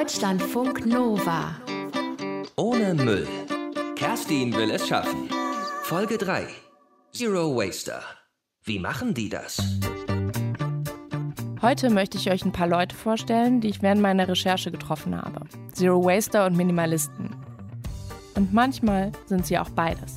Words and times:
Deutschlandfunk 0.00 0.86
Nova. 0.86 1.56
Ohne 2.56 2.94
Müll. 2.94 3.28
Kerstin 3.96 4.50
will 4.54 4.70
es 4.70 4.88
schaffen. 4.88 5.28
Folge 5.82 6.16
3. 6.16 6.46
Zero 7.12 7.54
Waster. 7.54 8.00
Wie 8.64 8.78
machen 8.78 9.12
die 9.12 9.28
das? 9.28 9.58
Heute 11.60 11.90
möchte 11.90 12.16
ich 12.16 12.30
euch 12.30 12.46
ein 12.46 12.52
paar 12.52 12.66
Leute 12.66 12.96
vorstellen, 12.96 13.60
die 13.60 13.68
ich 13.68 13.82
während 13.82 14.00
meiner 14.00 14.26
Recherche 14.26 14.70
getroffen 14.70 15.14
habe. 15.14 15.42
Zero 15.74 16.02
Waster 16.02 16.46
und 16.46 16.56
Minimalisten. 16.56 17.36
Und 18.36 18.54
manchmal 18.54 19.12
sind 19.26 19.44
sie 19.44 19.58
auch 19.58 19.68
beides. 19.68 20.16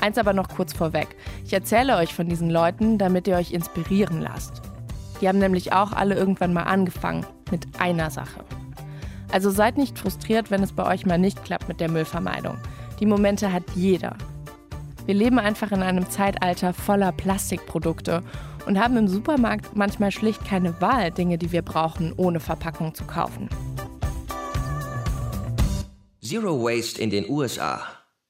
Eins 0.00 0.18
aber 0.18 0.34
noch 0.34 0.50
kurz 0.50 0.72
vorweg. 0.72 1.16
Ich 1.44 1.52
erzähle 1.52 1.96
euch 1.96 2.14
von 2.14 2.28
diesen 2.28 2.48
Leuten, 2.48 2.96
damit 2.96 3.26
ihr 3.26 3.38
euch 3.38 3.50
inspirieren 3.50 4.20
lasst. 4.20 4.62
Die 5.20 5.26
haben 5.26 5.40
nämlich 5.40 5.72
auch 5.72 5.90
alle 5.90 6.14
irgendwann 6.14 6.52
mal 6.52 6.62
angefangen 6.62 7.26
mit 7.50 7.80
einer 7.80 8.10
Sache. 8.12 8.44
Also 9.30 9.50
seid 9.50 9.76
nicht 9.76 9.98
frustriert, 9.98 10.50
wenn 10.50 10.62
es 10.62 10.72
bei 10.72 10.86
euch 10.86 11.06
mal 11.06 11.18
nicht 11.18 11.44
klappt 11.44 11.68
mit 11.68 11.80
der 11.80 11.90
Müllvermeidung. 11.90 12.56
Die 13.00 13.06
Momente 13.06 13.52
hat 13.52 13.64
jeder. 13.74 14.16
Wir 15.06 15.14
leben 15.14 15.38
einfach 15.38 15.72
in 15.72 15.82
einem 15.82 16.08
Zeitalter 16.10 16.72
voller 16.72 17.12
Plastikprodukte 17.12 18.22
und 18.66 18.78
haben 18.78 18.96
im 18.96 19.08
Supermarkt 19.08 19.74
manchmal 19.74 20.12
schlicht 20.12 20.44
keine 20.44 20.80
Wahl, 20.80 21.10
Dinge, 21.10 21.38
die 21.38 21.52
wir 21.52 21.62
brauchen, 21.62 22.12
ohne 22.16 22.40
Verpackung 22.40 22.94
zu 22.94 23.04
kaufen. 23.04 23.48
Zero 26.22 26.62
Waste 26.62 27.00
in 27.00 27.08
den 27.08 27.28
USA. 27.30 27.80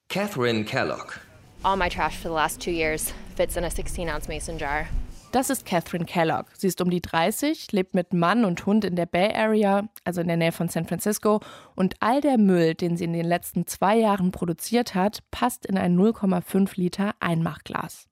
Catherine 0.09 0.65
Kellogg. 0.65 1.19
All 1.65 1.77
my 1.77 1.89
trash 1.89 2.17
for 2.17 2.29
the 2.29 2.35
last 2.35 2.61
two 2.61 2.71
years 2.71 3.13
fits 3.35 3.57
in 3.57 3.65
a 3.65 3.71
16 3.71 4.09
ounce 4.09 4.29
mason 4.29 4.57
jar. 4.57 4.87
Das 5.31 5.51
ist 5.51 5.67
Catherine 5.67 6.07
Kellogg. 6.07 6.47
Sie 6.57 6.69
ist 6.69 6.81
um 6.81 6.89
die 6.89 7.03
30, 7.03 7.71
lebt 7.73 7.95
mit 7.95 8.15
Mann 8.15 8.47
und 8.47 8.65
Hund 8.65 8.87
in 8.87 8.97
der 8.97 9.05
Bay 9.05 9.31
Area, 9.35 9.87
also 10.05 10.23
in 10.23 10.27
der 10.27 10.39
Nähe 10.39 10.53
von 10.53 10.69
San 10.69 10.87
Francisco. 10.87 11.41
Und 11.75 11.97
all 12.01 12.23
der 12.23 12.39
Müll, 12.39 12.75
den 12.75 12.97
sie 12.97 13.05
in 13.05 13.13
den 13.13 13.27
letzten 13.27 13.67
zwei 13.67 13.99
Jahren 13.99 14.31
produziert 14.31 14.95
hat, 14.95 15.19
passt 15.31 15.67
in 15.67 15.77
ein 15.77 15.99
0,5 15.99 16.71
Liter 16.77 17.15
Einmachglas. 17.21 18.09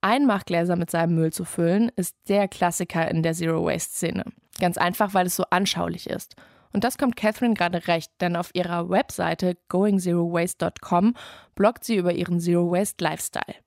Einmachgläser 0.00 0.76
mit 0.76 0.90
seinem 0.90 1.14
Müll 1.14 1.30
zu 1.30 1.44
füllen, 1.44 1.90
ist 1.94 2.16
der 2.28 2.48
Klassiker 2.48 3.10
in 3.10 3.22
der 3.22 3.34
Zero-Waste-Szene. 3.34 4.24
Ganz 4.58 4.78
einfach, 4.78 5.12
weil 5.12 5.26
es 5.26 5.36
so 5.36 5.44
anschaulich 5.50 6.08
ist. 6.08 6.36
Und 6.72 6.84
das 6.84 6.96
kommt 6.96 7.16
Catherine 7.16 7.54
gerade 7.54 7.86
recht, 7.86 8.10
denn 8.22 8.34
auf 8.34 8.50
ihrer 8.54 8.88
Webseite 8.88 9.58
goingzerowaste.com 9.68 11.14
bloggt 11.54 11.84
sie 11.84 11.96
über 11.96 12.12
ihren 12.12 12.40
Zero-Waste-Lifestyle 12.40 13.65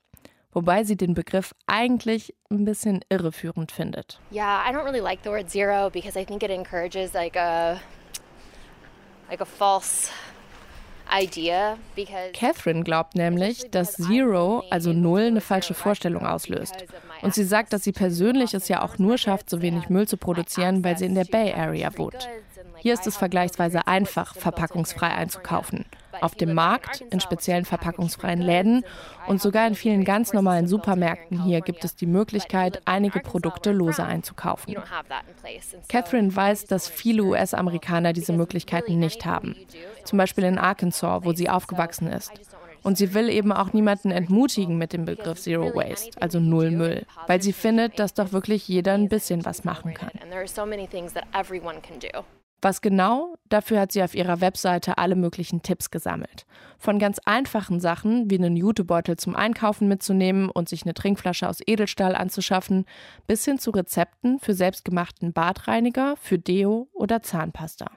wobei 0.51 0.83
sie 0.83 0.97
den 0.97 1.13
Begriff 1.13 1.53
eigentlich 1.67 2.35
ein 2.49 2.65
bisschen 2.65 3.01
irreführend 3.09 3.71
findet. 3.71 4.19
Yeah, 4.31 4.63
I 4.67 4.73
don't 4.73 4.83
really 4.83 5.01
like 5.01 5.19
the 5.23 5.29
word 5.29 5.49
zero 5.49 5.89
because 5.89 6.19
I 6.19 6.25
think 6.25 6.43
it 6.43 6.49
encourages 6.49 7.13
like 7.13 7.35
a 7.35 7.79
like 9.29 9.41
a 9.41 9.45
false 9.45 10.11
Catherine 12.33 12.83
glaubt 12.83 13.15
nämlich, 13.15 13.71
dass 13.71 13.93
Zero, 13.93 14.63
also 14.69 14.93
Null, 14.93 15.21
eine 15.21 15.41
falsche 15.41 15.73
Vorstellung 15.73 16.25
auslöst. 16.25 16.85
Und 17.21 17.33
sie 17.33 17.43
sagt, 17.43 17.73
dass 17.73 17.83
sie 17.83 17.91
persönlich 17.91 18.53
es 18.53 18.67
ja 18.67 18.83
auch 18.83 18.97
nur 18.99 19.17
schafft, 19.17 19.49
so 19.49 19.61
wenig 19.61 19.89
Müll 19.89 20.07
zu 20.07 20.17
produzieren, 20.17 20.83
weil 20.83 20.97
sie 20.97 21.05
in 21.05 21.15
der 21.15 21.25
Bay 21.25 21.53
Area 21.53 21.97
wohnt. 21.97 22.29
Hier 22.77 22.93
ist 22.93 23.07
es 23.07 23.17
vergleichsweise 23.17 23.87
einfach, 23.87 24.35
verpackungsfrei 24.35 25.07
einzukaufen. 25.07 25.85
Auf 26.21 26.35
dem 26.35 26.53
Markt, 26.53 27.01
in 27.01 27.19
speziellen 27.19 27.65
verpackungsfreien 27.65 28.41
Läden 28.41 28.83
und 29.27 29.41
sogar 29.41 29.67
in 29.67 29.75
vielen 29.75 30.03
ganz 30.03 30.33
normalen 30.33 30.67
Supermärkten 30.67 31.43
hier 31.43 31.61
gibt 31.61 31.83
es 31.85 31.95
die 31.95 32.07
Möglichkeit, 32.07 32.81
einige 32.85 33.19
Produkte 33.19 33.71
lose 33.71 34.03
einzukaufen. 34.03 34.75
Catherine 35.87 36.35
weiß, 36.35 36.65
dass 36.65 36.87
viele 36.87 37.23
US-Amerikaner 37.23 38.13
diese 38.13 38.33
Möglichkeiten 38.33 38.99
nicht 38.99 39.25
haben. 39.25 39.55
Zum 40.03 40.17
Beispiel 40.17 40.43
in 40.43 40.57
Arkansas, 40.57 41.23
wo 41.23 41.33
sie 41.33 41.49
aufgewachsen 41.49 42.07
ist. 42.07 42.31
Und 42.81 42.97
sie 42.97 43.13
will 43.13 43.29
eben 43.29 43.51
auch 43.51 43.73
niemanden 43.73 44.11
entmutigen 44.11 44.77
mit 44.77 44.93
dem 44.93 45.05
Begriff 45.05 45.39
Zero 45.39 45.75
Waste, 45.75 46.11
also 46.21 46.39
Null 46.39 46.71
Müll, 46.71 47.05
weil 47.27 47.41
sie 47.41 47.53
findet, 47.53 47.99
dass 47.99 48.13
doch 48.13 48.31
wirklich 48.31 48.67
jeder 48.67 48.93
ein 48.93 49.09
bisschen 49.09 49.45
was 49.45 49.63
machen 49.63 49.93
kann. 49.93 50.11
Was 52.61 52.81
genau? 52.81 53.35
Dafür 53.47 53.79
hat 53.79 53.91
sie 53.93 54.03
auf 54.03 54.13
ihrer 54.13 54.41
Webseite 54.41 54.97
alle 54.97 55.15
möglichen 55.15 55.61
Tipps 55.61 55.91
gesammelt. 55.91 56.45
Von 56.77 56.99
ganz 56.99 57.19
einfachen 57.23 57.79
Sachen, 57.79 58.29
wie 58.29 58.37
einen 58.37 58.57
Jutebeutel 58.57 59.15
zum 59.17 59.35
Einkaufen 59.35 59.87
mitzunehmen 59.87 60.49
und 60.49 60.67
sich 60.67 60.83
eine 60.83 60.93
Trinkflasche 60.93 61.47
aus 61.47 61.61
Edelstahl 61.65 62.15
anzuschaffen, 62.15 62.85
bis 63.27 63.45
hin 63.45 63.59
zu 63.59 63.71
Rezepten 63.71 64.39
für 64.39 64.53
selbstgemachten 64.53 65.31
Badreiniger, 65.31 66.15
für 66.17 66.37
Deo 66.37 66.89
oder 66.93 67.21
Zahnpasta. 67.21 67.89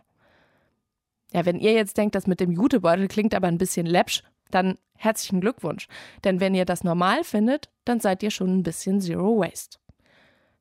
Ja, 1.33 1.45
wenn 1.45 1.59
ihr 1.59 1.73
jetzt 1.73 1.97
denkt, 1.97 2.15
das 2.15 2.27
mit 2.27 2.41
dem 2.41 2.53
Jutebeutel 2.53 3.09
klingt 3.09 3.35
aber 3.35 3.49
ein 3.49 3.59
bisschen 3.59 3.87
läppsch, 3.87 4.23
dann 4.51 4.79
herzlichen 4.95 5.41
Glückwunsch. 5.41 5.89
Denn 6.25 6.41
wenn 6.41 6.55
ihr 6.55 6.67
das 6.67 6.85
normal 6.85 7.25
findet, 7.25 7.71
dann 7.85 8.01
seid 8.01 8.23
ihr 8.23 8.31
schon 8.31 8.59
ein 8.59 8.63
bisschen 8.63 9.01
Zero 9.01 9.39
Waste. 9.39 9.79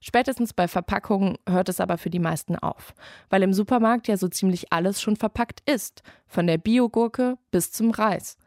Spätestens 0.04 0.54
bei 0.54 0.68
Verpackungen 0.68 1.38
hört 1.48 1.70
es 1.70 1.80
aber 1.80 2.00
für 2.00 2.10
die 2.10 2.20
meisten 2.20 2.56
auf, 2.56 2.96
weil 3.30 3.44
im 3.44 3.54
Supermarkt 3.54 4.08
ja 4.08 4.18
so 4.18 4.28
ziemlich 4.28 4.74
alles 4.74 5.00
schon 5.00 5.16
verpackt 5.16 5.62
ist, 5.70 6.02
von 6.26 6.48
der 6.48 6.58
Biogurke 6.58 7.38
bis 7.52 7.72
zum 7.72 7.92
Reis. 7.92 8.38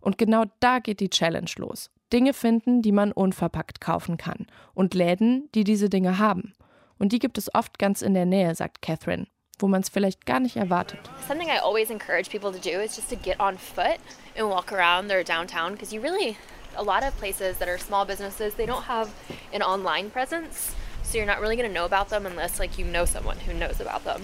Und 0.00 0.18
genau 0.18 0.44
da 0.58 0.80
geht 0.80 0.98
die 0.98 1.08
Challenge 1.08 1.50
los. 1.56 1.90
Dinge 2.12 2.34
finden, 2.34 2.82
die 2.82 2.92
man 2.92 3.12
unverpackt 3.12 3.80
kaufen 3.80 4.16
kann 4.16 4.46
und 4.74 4.92
Läden, 4.92 5.48
die 5.54 5.64
diese 5.64 5.88
Dinge 5.88 6.18
haben. 6.18 6.52
Und 6.98 7.12
die 7.12 7.20
gibt 7.20 7.38
es 7.38 7.54
oft 7.54 7.78
ganz 7.78 8.02
in 8.02 8.14
der 8.14 8.26
Nähe, 8.26 8.54
sagt 8.54 8.82
Catherine, 8.82 9.26
wo 9.60 9.68
man 9.68 9.82
es 9.82 9.88
vielleicht 9.88 10.26
gar 10.26 10.40
nicht 10.40 10.56
erwartet. 10.56 10.98
Something 11.28 11.48
I 11.48 11.60
always 11.62 11.90
encourage 11.90 12.28
people 12.28 12.52
to 12.52 12.58
do 12.58 12.80
is 12.80 12.96
just 12.96 13.08
to 13.10 13.16
get 13.16 13.40
on 13.40 13.56
foot 13.56 13.98
and 14.36 14.48
walk 14.48 14.72
around 14.72 15.08
their 15.08 15.22
downtown 15.22 15.72
because 15.72 15.94
you 15.94 16.02
really 16.02 16.36
a 16.76 16.82
lot 16.82 17.04
of 17.04 17.16
places 17.18 17.58
that 17.58 17.68
are 17.68 17.78
small 17.78 18.04
businesses, 18.04 18.54
they 18.54 18.66
don't 18.66 18.84
have 18.84 19.08
an 19.52 19.62
online 19.62 20.10
presence. 20.10 20.74
So 21.14 21.20
you're 21.20 21.32
not 21.32 21.40
really 21.40 21.54
going 21.54 21.68
to 21.68 21.72
know 21.72 21.84
about 21.84 22.08
them 22.10 22.26
unless 22.26 22.58
like 22.58 22.76
you 22.76 22.84
know 22.84 23.04
someone 23.04 23.36
who 23.46 23.52
knows 23.52 23.80
about 23.80 24.02
them. 24.02 24.20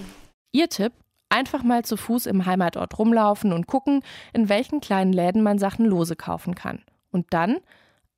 Ihr 0.51 0.67
Tipp? 0.67 0.91
Einfach 1.29 1.63
mal 1.63 1.85
zu 1.85 1.95
Fuß 1.95 2.25
im 2.25 2.45
Heimatort 2.45 2.99
rumlaufen 2.99 3.53
und 3.53 3.65
gucken, 3.65 4.03
in 4.33 4.49
welchen 4.49 4.81
kleinen 4.81 5.13
Läden 5.13 5.41
man 5.41 5.57
Sachen 5.57 5.85
lose 5.85 6.17
kaufen 6.17 6.53
kann. 6.53 6.83
Und 7.13 7.27
dann 7.29 7.59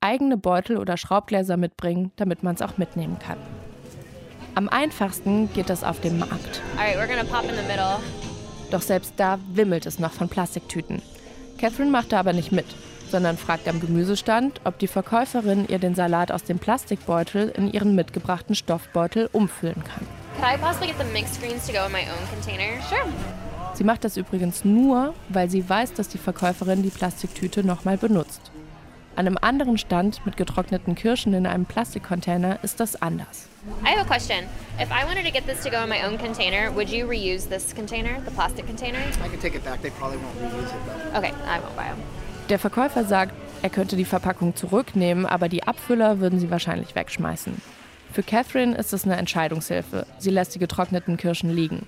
eigene 0.02 0.38
Beutel 0.38 0.78
oder 0.78 0.98
Schraubgläser 0.98 1.56
mitbringen, 1.56 2.12
damit 2.16 2.42
man 2.42 2.56
es 2.56 2.64
auch 2.64 2.80
mitnehmen 2.80 3.20
kann. 3.20 3.38
Am 4.56 4.68
einfachsten 4.70 5.54
geht 5.54 5.70
das 5.70 5.84
auf 5.84 6.02
dem 6.02 6.18
Markt. 6.18 6.64
Right, 6.76 6.98
Doch 8.72 8.82
selbst 8.82 9.14
da 9.18 9.40
wimmelt 9.54 9.86
es 9.86 10.00
noch 10.00 10.14
von 10.14 10.30
Plastiktüten. 10.30 11.04
Catherine 11.60 11.92
macht 11.92 12.12
da 12.12 12.20
aber 12.22 12.34
nicht 12.34 12.52
mit 12.52 12.66
sondern 13.14 13.38
fragt 13.38 13.68
am 13.68 13.80
Gemüsestand, 13.80 14.60
ob 14.64 14.80
die 14.80 14.88
Verkäuferin 14.88 15.68
ihr 15.68 15.78
den 15.78 15.94
Salat 15.94 16.32
aus 16.32 16.44
dem 16.46 16.58
Plastikbeutel 16.58 17.50
in 17.50 17.72
ihren 17.72 17.94
mitgebrachten 17.94 18.56
Stoffbeutel 18.56 19.30
umfüllen 19.32 19.84
kann. 19.84 20.08
Sie 23.76 23.84
macht 23.84 24.04
das 24.04 24.18
übrigens 24.18 24.66
nur, 24.66 25.14
weil 25.30 25.48
sie 25.48 25.70
weiß, 25.70 25.94
dass 25.94 26.08
die 26.08 26.18
Verkäuferin 26.18 26.82
die 26.82 26.90
Plastiktüte 26.90 27.64
nochmal 27.64 27.98
benutzt. 27.98 28.42
An 29.16 29.28
einem 29.28 29.38
anderen 29.40 29.78
Stand 29.78 30.26
mit 30.26 30.36
getrockneten 30.36 30.96
Kirschen 30.96 31.36
in 31.36 31.46
einem 31.46 31.66
Plastikcontainer 31.66 32.64
ist 32.64 32.80
das 32.80 33.00
anders. 33.00 33.48
I 33.86 33.90
have 33.90 34.02
a 34.02 34.06
question. 34.06 34.46
If 34.82 34.90
I 34.90 35.06
wanted 35.06 35.24
to 35.24 35.32
get 35.32 35.46
this 35.46 35.62
to 35.64 35.70
go 35.70 35.84
in 35.84 35.90
my 35.90 36.04
own 36.04 36.18
container, 36.18 36.72
would 36.76 36.90
you 36.90 37.06
reuse 37.06 37.48
this 37.48 37.76
container, 37.76 38.20
the 38.26 38.32
plastic 38.32 38.66
container? 38.66 38.98
I 39.24 39.30
can 39.30 39.40
take 39.40 39.56
it 39.56 39.64
back. 39.64 39.84
They 39.84 39.92
probably 39.92 40.18
won't 40.18 40.36
reuse 40.42 40.74
it 40.74 40.82
though. 40.88 41.20
Okay, 41.20 41.32
I 41.46 41.60
won't 41.60 41.76
buy 41.76 41.90
them. 41.90 42.02
Der 42.54 42.60
Verkäufer 42.60 43.04
sagt, 43.04 43.34
er 43.64 43.72
könnte 43.72 43.96
die 43.96 44.06
Verpackung 44.06 44.56
zurücknehmen, 44.56 45.26
aber 45.26 45.50
die 45.50 45.64
Abfüller 45.64 46.20
würden 46.20 46.38
sie 46.38 46.52
wahrscheinlich 46.52 46.94
wegschmeißen. 46.94 47.60
Für 48.12 48.22
Catherine 48.22 48.78
ist 48.78 48.94
es 48.94 49.06
eine 49.06 49.16
Entscheidungshilfe. 49.16 50.06
Sie 50.20 50.30
lässt 50.30 50.54
die 50.54 50.60
getrockneten 50.60 51.18
Kirschen 51.18 51.50
liegen. 51.50 51.88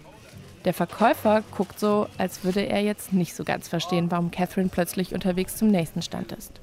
Der 0.65 0.73
Verkäufer 0.73 1.43
guckt 1.55 1.79
so, 1.79 2.07
als 2.17 2.43
würde 2.43 2.61
er 2.61 2.81
jetzt 2.81 3.13
nicht 3.13 3.35
so 3.35 3.43
ganz 3.43 3.67
verstehen, 3.67 4.09
warum 4.09 4.31
Catherine 4.31 4.69
plötzlich 4.69 5.13
unterwegs 5.13 5.55
zum 5.55 5.67
nächsten 5.67 6.01
Stand 6.01 6.31
ist. 6.31 6.53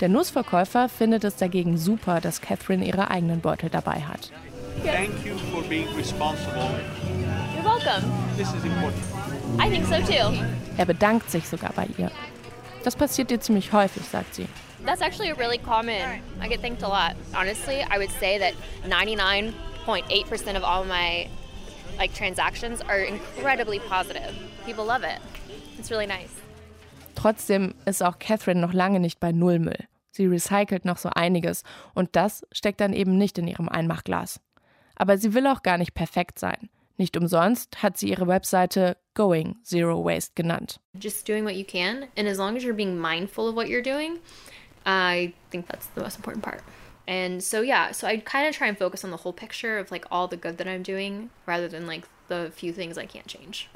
Der 0.00 0.08
Nussverkäufer 0.08 0.88
findet 0.88 1.22
es 1.22 1.36
dagegen 1.36 1.78
super, 1.78 2.20
dass 2.20 2.40
Catherine 2.40 2.84
ihre 2.84 3.12
eigenen 3.12 3.38
Beutel 3.38 3.70
dabei 3.70 4.00
hat. 4.00 4.32
Thank 4.84 5.24
you 5.24 5.38
for 5.52 5.62
being 5.68 5.86
responsible. 5.96 6.68
You're 7.54 7.64
welcome. 7.64 8.10
This 8.36 8.48
is 8.48 8.64
important. 8.64 9.04
I 9.60 9.70
think 9.70 9.86
so 9.86 10.04
too. 10.04 10.36
Er 10.76 10.84
bedankt 10.84 11.30
sich 11.30 11.48
sogar 11.48 11.72
bei 11.76 11.86
ihr. 11.96 12.10
Das 12.84 12.96
passiert 12.96 13.30
dir 13.30 13.40
ziemlich 13.40 13.72
häufig, 13.72 14.04
sagt 14.04 14.34
sie. 14.34 14.46
That's 14.84 15.00
actually 15.00 15.32
really 15.32 15.58
common. 15.58 16.20
I 16.42 16.48
get 16.48 16.60
thanked 16.60 16.82
a 16.82 16.88
lot. 16.88 17.16
Honestly, 17.34 17.80
I 17.80 17.98
would 17.98 18.10
say 18.20 18.38
that 18.38 18.52
99.8% 18.86 20.56
of 20.56 20.62
all 20.62 20.84
my 20.84 21.28
like 21.98 22.12
transactions 22.14 22.82
are 22.82 22.98
incredibly 22.98 23.80
positive. 23.80 24.34
People 24.66 24.84
love 24.84 25.02
it. 25.02 25.20
It's 25.78 25.90
really 25.90 26.06
nice. 26.06 26.30
Trotzdem 27.14 27.74
ist 27.86 28.02
auch 28.02 28.18
Catherine 28.18 28.60
noch 28.60 28.74
lange 28.74 29.00
nicht 29.00 29.18
bei 29.18 29.32
Nullmüll. 29.32 29.86
Sie 30.10 30.26
recycelt 30.26 30.84
noch 30.84 30.98
so 30.98 31.08
einiges 31.08 31.62
und 31.94 32.14
das 32.16 32.46
steckt 32.52 32.80
dann 32.80 32.92
eben 32.92 33.16
nicht 33.16 33.38
in 33.38 33.48
ihrem 33.48 33.68
Einmachglas. 33.68 34.40
Aber 34.96 35.16
sie 35.16 35.32
will 35.32 35.46
auch 35.46 35.62
gar 35.62 35.78
nicht 35.78 35.94
perfekt 35.94 36.38
sein. 36.38 36.68
Nicht 36.96 37.16
umsonst 37.16 37.82
hat 37.82 37.98
sie 37.98 38.10
ihre 38.10 38.26
Webseite 38.26 38.96
Going 39.14 39.56
Zero 39.64 40.04
Waste 40.04 40.34
genannt. 40.34 40.78
Just 40.98 41.26
doing 41.26 41.44
what 41.44 41.54
you 41.54 41.64
can, 41.64 42.06
and 42.16 42.28
as 42.28 42.38
long 42.38 42.56
as 42.56 42.62
you're 42.62 42.76
being 42.76 42.98
mindful 42.98 43.48
of 43.48 43.56
what 43.56 43.68
you're 43.68 43.82
doing, 43.82 44.18
I 44.86 45.32
think 45.50 45.66
that's 45.66 45.88
the 45.94 46.02
most 46.02 46.16
important 46.16 46.44
part. 46.44 46.62
And 47.06 47.42
so 47.42 47.62
yeah, 47.62 47.92
so 47.92 48.06
I 48.06 48.18
kind 48.18 48.46
of 48.48 48.56
try 48.56 48.68
and 48.68 48.78
focus 48.78 49.04
on 49.04 49.10
the 49.10 49.18
whole 49.18 49.32
picture 49.32 49.78
of 49.78 49.90
like 49.90 50.06
all 50.10 50.28
the 50.28 50.36
good 50.36 50.58
that 50.58 50.66
I'm 50.66 50.82
doing 50.82 51.30
rather 51.46 51.68
than 51.68 51.86
like 51.86 52.08
the 52.28 52.50
few 52.54 52.72
things 52.72 52.96
I 52.96 53.06
can't 53.06 53.26
change. 53.26 53.68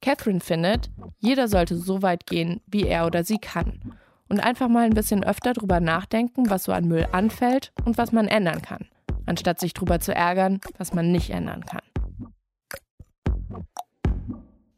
Catherine 0.00 0.40
findet, 0.40 0.90
jeder 1.18 1.48
sollte 1.48 1.76
so 1.76 2.02
weit 2.02 2.26
gehen, 2.26 2.60
wie 2.66 2.86
er 2.86 3.06
oder 3.06 3.24
sie 3.24 3.38
kann. 3.38 3.96
Und 4.28 4.40
einfach 4.40 4.68
mal 4.68 4.84
ein 4.84 4.94
bisschen 4.94 5.22
öfter 5.22 5.52
drüber 5.52 5.80
nachdenken, 5.80 6.50
was 6.50 6.64
so 6.64 6.72
an 6.72 6.88
Müll 6.88 7.06
anfällt 7.12 7.72
und 7.84 7.96
was 7.98 8.10
man 8.10 8.26
ändern 8.26 8.62
kann, 8.62 8.86
anstatt 9.26 9.60
sich 9.60 9.74
drüber 9.74 10.00
zu 10.00 10.14
ärgern, 10.14 10.60
was 10.78 10.92
man 10.92 11.12
nicht 11.12 11.30
ändern 11.30 11.64
kann. 11.64 11.82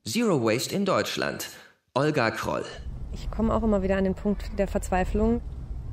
Zero 0.04 0.42
Waste 0.42 0.74
in 0.74 0.84
Deutschland. 0.84 1.48
Olga 1.94 2.30
Kroll. 2.30 2.64
Ich 3.12 3.30
komme 3.30 3.52
auch 3.54 3.62
immer 3.62 3.82
wieder 3.82 3.96
an 3.96 4.04
den 4.04 4.14
Punkt 4.14 4.58
der 4.58 4.68
Verzweiflung. 4.68 5.40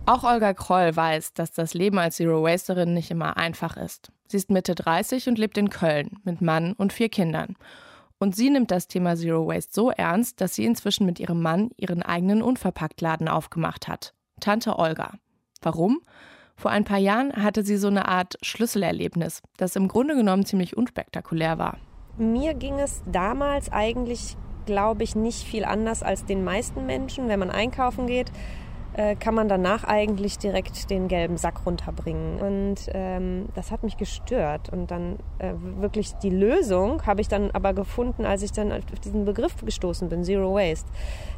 Auch 0.05 0.23
Olga 0.23 0.53
Kroll 0.53 0.95
weiß, 0.95 1.33
dass 1.33 1.51
das 1.51 1.73
Leben 1.73 1.97
als 1.97 2.17
Zero 2.17 2.43
Wasterin 2.43 2.93
nicht 2.93 3.09
immer 3.09 3.37
einfach 3.37 3.77
ist. 3.77 4.11
Sie 4.27 4.37
ist 4.37 4.49
Mitte 4.49 4.75
30 4.75 5.29
und 5.29 5.37
lebt 5.37 5.57
in 5.57 5.69
Köln 5.69 6.19
mit 6.23 6.41
Mann 6.41 6.73
und 6.73 6.91
vier 6.91 7.09
Kindern. 7.09 7.55
Und 8.19 8.35
sie 8.35 8.49
nimmt 8.49 8.71
das 8.71 8.87
Thema 8.87 9.15
Zero 9.15 9.47
Waste 9.47 9.73
so 9.73 9.91
ernst, 9.91 10.41
dass 10.41 10.55
sie 10.55 10.65
inzwischen 10.65 11.05
mit 11.05 11.19
ihrem 11.19 11.41
Mann 11.41 11.71
ihren 11.77 12.03
eigenen 12.03 12.41
Unverpacktladen 12.41 13.27
aufgemacht 13.27 13.87
hat. 13.87 14.13
Tante 14.39 14.77
Olga. 14.77 15.13
Warum? 15.61 16.01
Vor 16.55 16.71
ein 16.71 16.83
paar 16.83 16.97
Jahren 16.97 17.33
hatte 17.33 17.63
sie 17.63 17.77
so 17.77 17.87
eine 17.87 18.07
Art 18.07 18.37
Schlüsselerlebnis, 18.41 19.41
das 19.57 19.75
im 19.75 19.87
Grunde 19.87 20.15
genommen 20.15 20.45
ziemlich 20.45 20.77
unspektakulär 20.77 21.57
war. 21.57 21.77
Mir 22.17 22.53
ging 22.53 22.79
es 22.79 23.01
damals 23.11 23.71
eigentlich, 23.71 24.37
glaube 24.65 25.03
ich, 25.03 25.15
nicht 25.15 25.43
viel 25.43 25.65
anders 25.65 26.03
als 26.03 26.25
den 26.25 26.43
meisten 26.43 26.85
Menschen. 26.85 27.27
Wenn 27.27 27.39
man 27.39 27.49
einkaufen 27.49 28.05
geht, 28.05 28.31
äh, 28.93 29.15
kann 29.15 29.33
man 29.33 29.49
danach 29.49 29.83
eigentlich 29.83 30.37
direkt 30.37 30.91
den 30.91 31.07
gelben 31.07 31.37
Sack 31.37 31.65
runterbringen. 31.65 32.39
Und 32.39 32.75
ähm, 32.93 33.49
das 33.55 33.71
hat 33.71 33.81
mich 33.81 33.97
gestört. 33.97 34.69
Und 34.69 34.91
dann 34.91 35.17
äh, 35.39 35.53
wirklich 35.79 36.13
die 36.17 36.29
Lösung 36.29 37.03
habe 37.05 37.21
ich 37.21 37.27
dann 37.27 37.49
aber 37.51 37.73
gefunden, 37.73 38.25
als 38.25 38.43
ich 38.43 38.51
dann 38.51 38.71
auf 38.71 38.99
diesen 39.03 39.25
Begriff 39.25 39.55
gestoßen 39.65 40.09
bin, 40.09 40.23
Zero 40.23 40.53
Waste, 40.53 40.89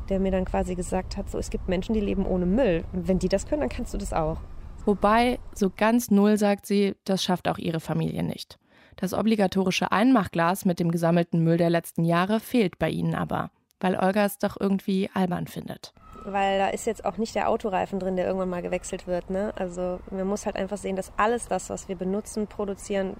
der 0.09 0.19
mir 0.19 0.31
dann 0.31 0.43
quasi 0.43 0.75
gesagt 0.75 1.15
hat, 1.15 1.29
so 1.29 1.37
es 1.37 1.49
gibt 1.49 1.69
Menschen, 1.69 1.93
die 1.93 2.01
leben 2.01 2.25
ohne 2.25 2.45
Müll. 2.45 2.83
Und 2.91 3.07
wenn 3.07 3.19
die 3.19 3.29
das 3.29 3.47
können, 3.47 3.61
dann 3.61 3.69
kannst 3.69 3.93
du 3.93 3.97
das 3.97 4.11
auch. 4.11 4.37
Wobei, 4.85 5.39
so 5.53 5.71
ganz 5.75 6.11
null 6.11 6.37
sagt 6.37 6.65
sie, 6.67 6.95
das 7.05 7.23
schafft 7.23 7.47
auch 7.47 7.57
ihre 7.57 7.79
Familie 7.79 8.23
nicht. 8.23 8.59
Das 8.95 9.13
obligatorische 9.13 9.91
Einmachglas 9.91 10.63
mit 10.63 10.79
dem 10.79 10.91
gesammelten 10.91 11.43
Müll 11.43 11.57
der 11.57 11.69
letzten 11.69 12.05
Jahre 12.05 12.39
fehlt 12.39 12.77
bei 12.79 12.89
ihnen 12.89 13.15
aber, 13.15 13.51
weil 13.85 13.99
Olga 13.99 14.25
es 14.25 14.39
doch 14.39 14.57
irgendwie 14.59 15.11
albern 15.13 15.45
findet. 15.45 15.93
Weil 16.25 16.57
da 16.57 16.69
ist 16.69 16.87
jetzt 16.87 17.05
auch 17.05 17.17
nicht 17.17 17.35
der 17.35 17.49
Autoreifen 17.49 17.99
drin, 17.99 18.15
der 18.15 18.25
irgendwann 18.25 18.49
mal 18.49 18.63
gewechselt 18.63 19.05
wird. 19.05 19.29
Ne? 19.29 19.53
Also 19.57 19.99
man 20.09 20.25
muss 20.25 20.47
halt 20.47 20.55
einfach 20.55 20.77
sehen, 20.77 20.95
dass 20.95 21.11
alles 21.17 21.47
das, 21.47 21.69
was 21.69 21.87
wir 21.87 21.95
benutzen, 21.95 22.47
produzieren, 22.47 23.15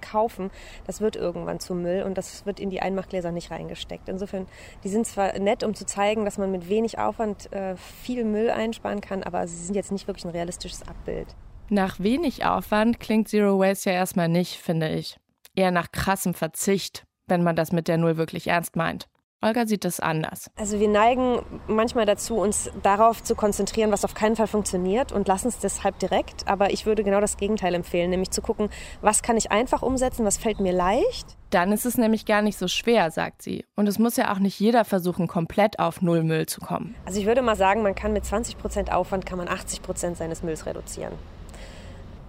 kaufen, 0.00 0.50
das 0.86 1.02
wird 1.02 1.14
irgendwann 1.14 1.60
zu 1.60 1.74
Müll 1.74 2.04
und 2.04 2.16
das 2.16 2.46
wird 2.46 2.58
in 2.58 2.70
die 2.70 2.80
Einmachgläser 2.80 3.32
nicht 3.32 3.50
reingesteckt. 3.50 4.08
Insofern, 4.08 4.46
die 4.82 4.88
sind 4.88 5.06
zwar 5.06 5.38
nett, 5.38 5.62
um 5.62 5.74
zu 5.74 5.84
zeigen, 5.84 6.24
dass 6.24 6.38
man 6.38 6.50
mit 6.50 6.70
wenig 6.70 6.98
Aufwand 6.98 7.52
äh, 7.52 7.76
viel 7.76 8.24
Müll 8.24 8.50
einsparen 8.50 9.02
kann, 9.02 9.22
aber 9.22 9.46
sie 9.46 9.62
sind 9.62 9.74
jetzt 9.74 9.92
nicht 9.92 10.06
wirklich 10.06 10.24
ein 10.24 10.30
realistisches 10.30 10.88
Abbild. 10.88 11.26
Nach 11.68 12.00
wenig 12.00 12.46
Aufwand 12.46 12.98
klingt 12.98 13.28
Zero 13.28 13.58
Waste 13.58 13.90
ja 13.90 13.96
erstmal 13.96 14.30
nicht, 14.30 14.56
finde 14.56 14.88
ich. 14.88 15.18
Eher 15.54 15.70
nach 15.70 15.92
krassem 15.92 16.32
Verzicht, 16.32 17.04
wenn 17.26 17.42
man 17.42 17.56
das 17.56 17.72
mit 17.72 17.88
der 17.88 17.98
Null 17.98 18.16
wirklich 18.16 18.46
ernst 18.46 18.74
meint. 18.74 19.06
Olga 19.42 19.66
sieht 19.66 19.84
es 19.84 19.98
anders. 19.98 20.50
Also 20.56 20.78
wir 20.78 20.88
neigen 20.88 21.40
manchmal 21.66 22.06
dazu, 22.06 22.36
uns 22.36 22.70
darauf 22.82 23.24
zu 23.24 23.34
konzentrieren, 23.34 23.90
was 23.90 24.04
auf 24.04 24.14
keinen 24.14 24.36
Fall 24.36 24.46
funktioniert 24.46 25.10
und 25.10 25.26
lassen 25.26 25.48
es 25.48 25.58
deshalb 25.58 25.98
direkt. 25.98 26.46
Aber 26.46 26.72
ich 26.72 26.86
würde 26.86 27.02
genau 27.02 27.20
das 27.20 27.36
Gegenteil 27.36 27.74
empfehlen, 27.74 28.10
nämlich 28.10 28.30
zu 28.30 28.40
gucken, 28.40 28.70
was 29.00 29.22
kann 29.22 29.36
ich 29.36 29.50
einfach 29.50 29.82
umsetzen, 29.82 30.24
was 30.24 30.38
fällt 30.38 30.60
mir 30.60 30.72
leicht. 30.72 31.36
Dann 31.50 31.72
ist 31.72 31.84
es 31.84 31.98
nämlich 31.98 32.24
gar 32.24 32.40
nicht 32.40 32.56
so 32.56 32.68
schwer, 32.68 33.10
sagt 33.10 33.42
sie. 33.42 33.64
Und 33.74 33.88
es 33.88 33.98
muss 33.98 34.16
ja 34.16 34.32
auch 34.32 34.38
nicht 34.38 34.58
jeder 34.60 34.84
versuchen, 34.84 35.26
komplett 35.26 35.80
auf 35.80 36.02
Null 36.02 36.22
Müll 36.22 36.46
zu 36.46 36.60
kommen. 36.60 36.94
Also 37.04 37.18
ich 37.18 37.26
würde 37.26 37.42
mal 37.42 37.56
sagen, 37.56 37.82
man 37.82 37.96
kann 37.96 38.12
mit 38.12 38.24
20 38.24 38.58
Prozent 38.58 38.92
Aufwand 38.92 39.26
kann 39.26 39.38
man 39.38 39.48
80 39.48 39.82
Prozent 39.82 40.16
seines 40.16 40.44
Mülls 40.44 40.66
reduzieren. 40.66 41.12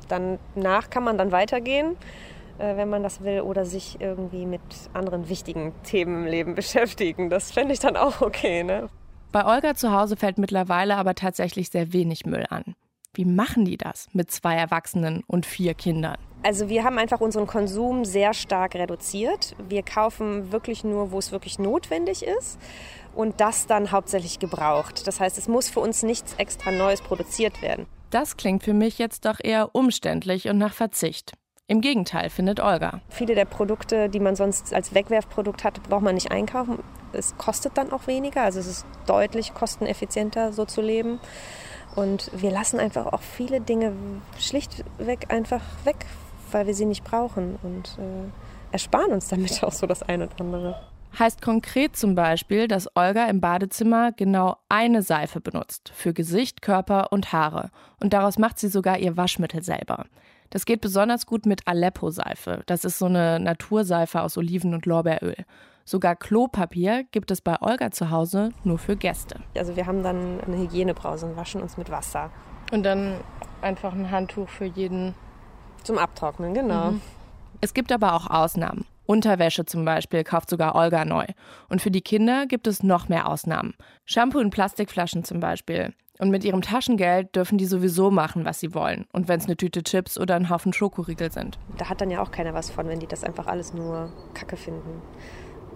Danach 0.08 0.90
kann 0.90 1.04
man 1.04 1.18
dann 1.18 1.32
weitergehen 1.32 1.96
wenn 2.58 2.90
man 2.90 3.04
das 3.04 3.24
will, 3.24 3.42
oder 3.42 3.66
sich 3.66 3.98
irgendwie 4.00 4.46
mit 4.46 4.62
anderen 4.94 5.30
wichtigen 5.30 5.74
Themen 5.84 6.24
im 6.24 6.32
Leben 6.32 6.56
beschäftigen. 6.56 7.30
Das 7.30 7.52
fände 7.52 7.74
ich 7.74 7.80
dann 7.80 7.98
auch 7.98 8.22
okay. 8.22 8.64
Ne? 8.64 8.90
Bei 9.32 9.46
Olga 9.46 9.76
zu 9.76 9.92
Hause 9.92 10.16
fällt 10.16 10.38
mittlerweile 10.38 10.96
aber 10.96 11.16
tatsächlich 11.16 11.70
sehr 11.70 11.92
wenig 11.92 12.26
Müll 12.26 12.46
an. 12.50 12.76
Wie 13.16 13.26
machen 13.26 13.66
die 13.66 13.78
das 13.78 14.08
mit 14.14 14.32
zwei 14.32 14.56
Erwachsenen 14.56 15.24
und 15.28 15.46
vier 15.46 15.76
Kindern? 15.76 16.18
Also 16.42 16.68
wir 16.68 16.84
haben 16.84 16.98
einfach 16.98 17.22
unseren 17.22 17.48
Konsum 17.48 18.06
sehr 18.06 18.34
stark 18.34 18.76
reduziert. 18.76 19.56
Wir 19.70 19.84
kaufen 19.84 20.52
wirklich 20.52 20.84
nur, 20.84 21.12
wo 21.12 21.20
es 21.20 21.32
wirklich 21.32 21.60
notwendig 21.60 22.24
ist 22.26 22.60
und 23.16 23.40
das 23.40 23.68
dann 23.68 23.92
hauptsächlich 23.92 24.40
gebraucht. 24.40 25.08
Das 25.08 25.20
heißt, 25.20 25.38
es 25.38 25.48
muss 25.48 25.70
für 25.70 25.80
uns 25.80 26.04
nichts 26.04 26.34
extra 26.38 26.72
Neues 26.72 27.02
produziert 27.02 27.62
werden. 27.62 27.86
Das 28.10 28.36
klingt 28.36 28.64
für 28.64 28.74
mich 28.74 28.98
jetzt 28.98 29.26
doch 29.26 29.40
eher 29.42 29.74
umständlich 29.74 30.50
und 30.50 30.58
nach 30.58 30.74
Verzicht. 30.74 31.34
Im 31.74 31.82
Gegenteil, 31.82 32.30
findet 32.30 32.60
Olga. 32.60 33.02
Viele 33.10 33.34
der 33.34 33.46
Produkte, 33.46 34.08
die 34.08 34.20
man 34.20 34.36
sonst 34.36 34.76
als 34.76 34.94
Wegwerfprodukt 34.94 35.64
hat, 35.64 35.82
braucht 35.82 36.04
man 36.04 36.14
nicht 36.14 36.32
einkaufen. 36.32 36.78
Es 37.14 37.36
kostet 37.40 37.80
dann 37.80 37.92
auch 37.92 38.06
weniger, 38.06 38.44
also 38.44 38.60
es 38.60 38.68
ist 38.68 38.86
deutlich 39.08 39.56
kosteneffizienter, 39.56 40.54
so 40.54 40.66
zu 40.66 40.82
leben. 40.82 41.20
Und 41.96 42.30
wir 42.36 42.52
lassen 42.52 42.80
einfach 42.80 43.08
auch 43.08 43.24
viele 43.24 43.60
Dinge 43.60 43.94
schlichtweg 44.38 45.34
einfach 45.34 45.62
weg, 45.84 46.06
weil 46.52 46.68
wir 46.68 46.76
sie 46.76 46.86
nicht 46.86 47.04
brauchen 47.04 47.58
und 47.64 47.98
äh, 47.98 48.72
ersparen 48.72 49.12
uns 49.12 49.30
damit 49.30 49.64
auch 49.64 49.72
so 49.72 49.88
das 49.88 50.04
eine 50.04 50.28
oder 50.28 50.42
andere. 50.42 50.76
Heißt 51.18 51.42
konkret 51.42 51.96
zum 51.98 52.14
Beispiel, 52.14 52.68
dass 52.68 52.88
Olga 52.96 53.26
im 53.26 53.42
Badezimmer 53.42 54.12
genau 54.12 54.58
eine 54.70 55.02
Seife 55.02 55.42
benutzt 55.42 55.92
für 55.96 56.14
Gesicht, 56.14 56.62
Körper 56.62 57.12
und 57.12 57.34
Haare. 57.34 57.72
Und 58.00 58.14
daraus 58.14 58.38
macht 58.38 58.60
sie 58.60 58.68
sogar 58.68 59.00
ihr 59.00 59.18
Waschmittel 59.18 59.64
selber. 59.64 60.06
Das 60.54 60.68
geht 60.68 60.82
besonders 60.82 61.26
gut 61.26 61.48
mit 61.48 61.68
Aleppo-Seife. 61.68 62.62
Das 62.68 62.86
ist 62.86 63.00
so 63.00 63.08
eine 63.08 63.40
Naturseife 63.40 64.22
aus 64.22 64.38
Oliven- 64.38 64.76
und 64.76 64.86
Lorbeeröl. 64.86 65.46
Sogar 65.84 66.16
Klopapier 66.16 67.06
gibt 67.10 67.32
es 67.32 67.42
bei 67.42 67.60
Olga 67.60 67.90
zu 67.90 68.12
Hause 68.12 68.52
nur 68.64 68.78
für 68.78 68.96
Gäste. 68.96 69.40
Also 69.58 69.76
wir 69.76 69.88
haben 69.88 70.04
dann 70.04 70.42
eine 70.42 70.58
Hygienebrause 70.60 71.26
und 71.26 71.38
waschen 71.38 71.60
uns 71.60 71.76
mit 71.76 71.90
Wasser. 71.90 72.30
Und 72.72 72.84
dann 72.84 73.16
einfach 73.64 73.94
ein 73.94 74.12
Handtuch 74.12 74.48
für 74.48 74.66
jeden. 74.66 75.16
Zum 75.82 75.98
Abtrocknen, 75.98 76.54
genau. 76.54 76.92
Mhm. 76.92 77.02
Es 77.60 77.74
gibt 77.74 77.92
aber 77.92 78.14
auch 78.14 78.30
Ausnahmen. 78.30 78.86
Unterwäsche 79.08 79.66
zum 79.66 79.84
Beispiel 79.86 80.24
kauft 80.24 80.52
sogar 80.52 80.76
Olga 80.76 81.04
neu. 81.04 81.26
Und 81.68 81.82
für 81.82 81.90
die 81.90 82.02
Kinder 82.02 82.46
gibt 82.46 82.68
es 82.68 82.84
noch 82.84 83.10
mehr 83.10 83.28
Ausnahmen. 83.28 83.74
Shampoo 84.06 84.38
in 84.38 84.52
Plastikflaschen 84.52 85.24
zum 85.24 85.40
Beispiel. 85.40 85.96
Und 86.24 86.30
mit 86.30 86.46
ihrem 86.46 86.62
Taschengeld 86.62 87.36
dürfen 87.36 87.58
die 87.58 87.66
sowieso 87.66 88.10
machen, 88.10 88.46
was 88.46 88.62
sie 88.62 88.74
wollen. 88.74 89.04
Und 89.12 89.28
wenn 89.28 89.42
es 89.42 89.46
eine 89.46 89.58
Tüte 89.58 89.84
Chips 89.84 90.18
oder 90.18 90.36
ein 90.36 90.50
Haufen 90.50 90.72
Schokoriegel 90.72 91.34
sind. 91.34 91.60
Da 91.78 91.90
hat 91.90 92.00
dann 92.00 92.10
ja 92.10 92.24
auch 92.24 92.32
keiner 92.32 92.54
was 92.54 92.70
von, 92.70 92.88
wenn 92.88 93.02
die 93.02 93.08
das 93.08 93.26
einfach 93.26 93.48
alles 93.48 93.74
nur 93.74 94.10
Kacke 94.34 94.56
finden. 94.56 95.02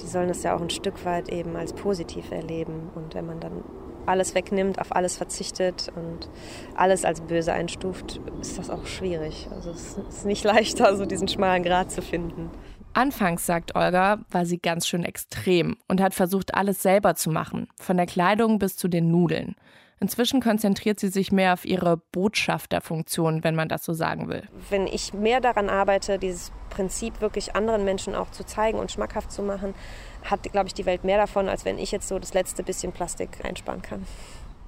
Die 0.02 0.06
sollen 0.08 0.30
das 0.30 0.44
ja 0.44 0.56
auch 0.56 0.62
ein 0.62 0.70
Stück 0.70 1.04
weit 1.04 1.28
eben 1.28 1.58
als 1.58 1.74
positiv 1.74 2.32
erleben. 2.32 2.92
Und 2.96 3.14
wenn 3.14 3.26
man 3.26 3.42
dann 3.42 3.62
alles 4.06 4.36
wegnimmt, 4.36 4.80
auf 4.80 4.96
alles 4.96 5.18
verzichtet 5.18 5.92
und 5.98 6.30
alles 6.76 7.04
als 7.04 7.20
böse 7.20 7.52
einstuft, 7.52 8.22
ist 8.40 8.58
das 8.58 8.70
auch 8.70 8.86
schwierig. 8.86 9.50
Also 9.52 9.72
es 9.72 9.98
ist 9.98 10.26
nicht 10.26 10.46
leichter, 10.46 10.96
so 10.96 11.06
diesen 11.06 11.28
schmalen 11.28 11.64
Grat 11.64 11.92
zu 11.92 12.02
finden. 12.02 12.52
Anfangs, 12.94 13.46
sagt 13.46 13.76
Olga, 13.76 14.20
war 14.32 14.46
sie 14.46 14.60
ganz 14.60 14.88
schön 14.88 15.04
extrem 15.04 15.76
und 15.90 16.00
hat 16.00 16.14
versucht, 16.14 16.56
alles 16.56 16.82
selber 16.82 17.16
zu 17.16 17.32
machen, 17.32 17.68
von 17.76 17.98
der 17.98 18.06
Kleidung 18.06 18.60
bis 18.60 18.78
zu 18.78 18.88
den 18.88 19.12
Nudeln. 19.12 19.58
Inzwischen 20.00 20.42
konzentriert 20.42 21.00
sie 21.00 21.08
sich 21.08 21.32
mehr 21.32 21.54
auf 21.54 21.66
ihre 21.66 21.98
Botschafterfunktion, 21.98 23.44
wenn 23.44 23.56
man 23.56 23.68
das 23.68 23.84
so 23.84 23.94
sagen 23.94 24.30
will. 24.30 24.44
Wenn 24.70 24.86
ich 24.86 25.14
mehr 25.14 25.42
daran 25.42 25.70
arbeite, 25.70 26.20
dieses 26.20 26.52
Prinzip 26.70 27.20
wirklich 27.22 27.56
anderen 27.56 27.84
Menschen 27.84 28.14
auch 28.14 28.30
zu 28.30 28.46
zeigen 28.46 28.78
und 28.78 28.92
schmackhaft 28.92 29.32
zu 29.32 29.42
machen, 29.42 29.74
hat, 30.24 30.44
glaube 30.52 30.68
ich, 30.68 30.74
die 30.74 30.86
Welt 30.86 31.04
mehr 31.04 31.18
davon, 31.18 31.50
als 31.50 31.66
wenn 31.66 31.80
ich 31.80 31.92
jetzt 31.92 32.08
so 32.08 32.20
das 32.20 32.34
letzte 32.34 32.62
bisschen 32.62 32.92
Plastik 32.92 33.44
einsparen 33.44 33.82
kann. 33.82 34.06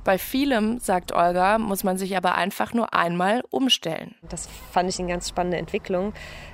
Bei 0.03 0.17
vielem, 0.17 0.79
sagt 0.79 1.13
Olga, 1.13 1.57
muss 1.57 1.83
man 1.83 1.97
sich 1.97 2.15
aber 2.15 2.35
einfach 2.35 2.73
nur 2.73 2.93
einmal 2.93 3.43
umstellen. 3.49 4.15
Das 4.27 4.47
fand 4.71 4.89
ich 4.89 4.99
eine 4.99 5.09
ganz 5.09 5.29
spannende 5.29 5.57
Entwicklung, 5.57 6.13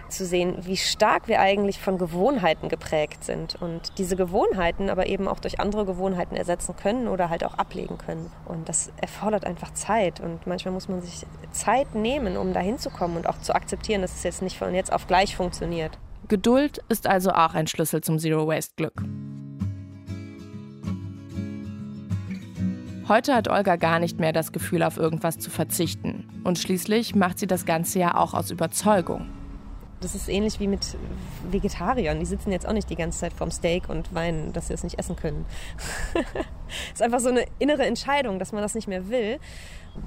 zu 0.10 0.26
sehen, 0.26 0.56
wie 0.62 0.78
stark 0.78 1.28
wir 1.28 1.40
eigentlich 1.40 1.80
von 1.80 1.98
Gewohnheiten 1.98 2.70
geprägt 2.70 3.24
sind 3.24 3.60
und 3.62 3.98
diese 3.98 4.16
Gewohnheiten 4.16 4.90
aber 4.90 5.08
eben 5.08 5.28
auch 5.28 5.40
durch 5.40 5.60
andere 5.60 5.86
Gewohnheiten 5.86 6.36
ersetzen 6.36 6.76
können 6.76 7.08
oder 7.08 7.30
halt 7.30 7.44
auch 7.44 7.56
ablegen 7.56 7.98
können. 7.98 8.32
Und 8.46 8.70
das 8.70 8.92
erfordert 9.02 9.46
einfach 9.46 9.74
Zeit 9.74 10.20
und 10.20 10.46
manchmal 10.48 10.74
muss 10.74 10.88
man 10.88 11.02
sich 11.02 11.26
Zeit 11.52 11.96
nehmen, 11.96 12.38
um 12.38 12.54
dahin 12.54 12.78
zu 12.78 12.90
kommen 12.90 13.18
und 13.18 13.28
auch 13.28 13.40
zu 13.40 13.54
akzeptieren, 13.54 14.02
dass 14.02 14.14
es 14.14 14.24
jetzt 14.24 14.42
nicht 14.42 14.58
von 14.58 14.74
jetzt 14.74 14.92
auf 14.92 15.08
gleich 15.08 15.36
funktioniert. 15.36 15.98
Geduld 16.28 16.80
ist 16.90 17.08
also 17.08 17.32
auch 17.32 17.54
ein 17.54 17.68
Schlüssel 17.68 18.02
zum 18.02 18.18
Zero 18.18 18.48
Heute 23.08 23.36
hat 23.36 23.48
Olga 23.48 23.76
gar 23.76 24.00
nicht 24.00 24.20
mehr 24.20 24.34
das 24.34 24.52
Gefühl, 24.52 24.82
auf 24.82 24.98
irgendwas 24.98 25.38
zu 25.38 25.52
verzichten. 25.52 26.42
Und 26.44 26.58
schließlich 26.58 27.14
macht 27.14 27.38
sie 27.38 27.46
das 27.46 27.68
Ganze 27.68 28.00
ja 28.00 28.16
auch 28.16 28.34
aus 28.34 28.50
Überzeugung. 28.50 29.30
Das 30.02 30.16
ist 30.16 30.28
ähnlich 30.28 30.60
wie 30.60 30.68
mit 30.68 30.98
Vegetariern. 31.52 32.20
Die 32.20 32.26
sitzen 32.26 32.52
jetzt 32.52 32.68
auch 32.68 32.74
nicht 32.74 32.90
die 32.90 32.96
ganze 32.96 33.20
Zeit 33.20 33.34
vorm 33.34 33.52
Steak 33.52 33.90
und 33.90 34.16
weinen, 34.16 34.54
dass 34.54 34.70
sie 34.70 34.74
es 34.74 34.84
nicht 34.84 34.98
essen 34.98 35.16
können. 35.16 35.46
Es 36.16 36.94
ist 36.94 37.02
einfach 37.04 37.20
so 37.20 37.30
eine 37.30 37.46
innere 37.60 37.86
Entscheidung, 37.86 38.40
dass 38.40 38.52
man 38.54 38.64
das 38.64 38.74
nicht 38.74 38.88
mehr 38.88 39.08
will. 39.08 39.40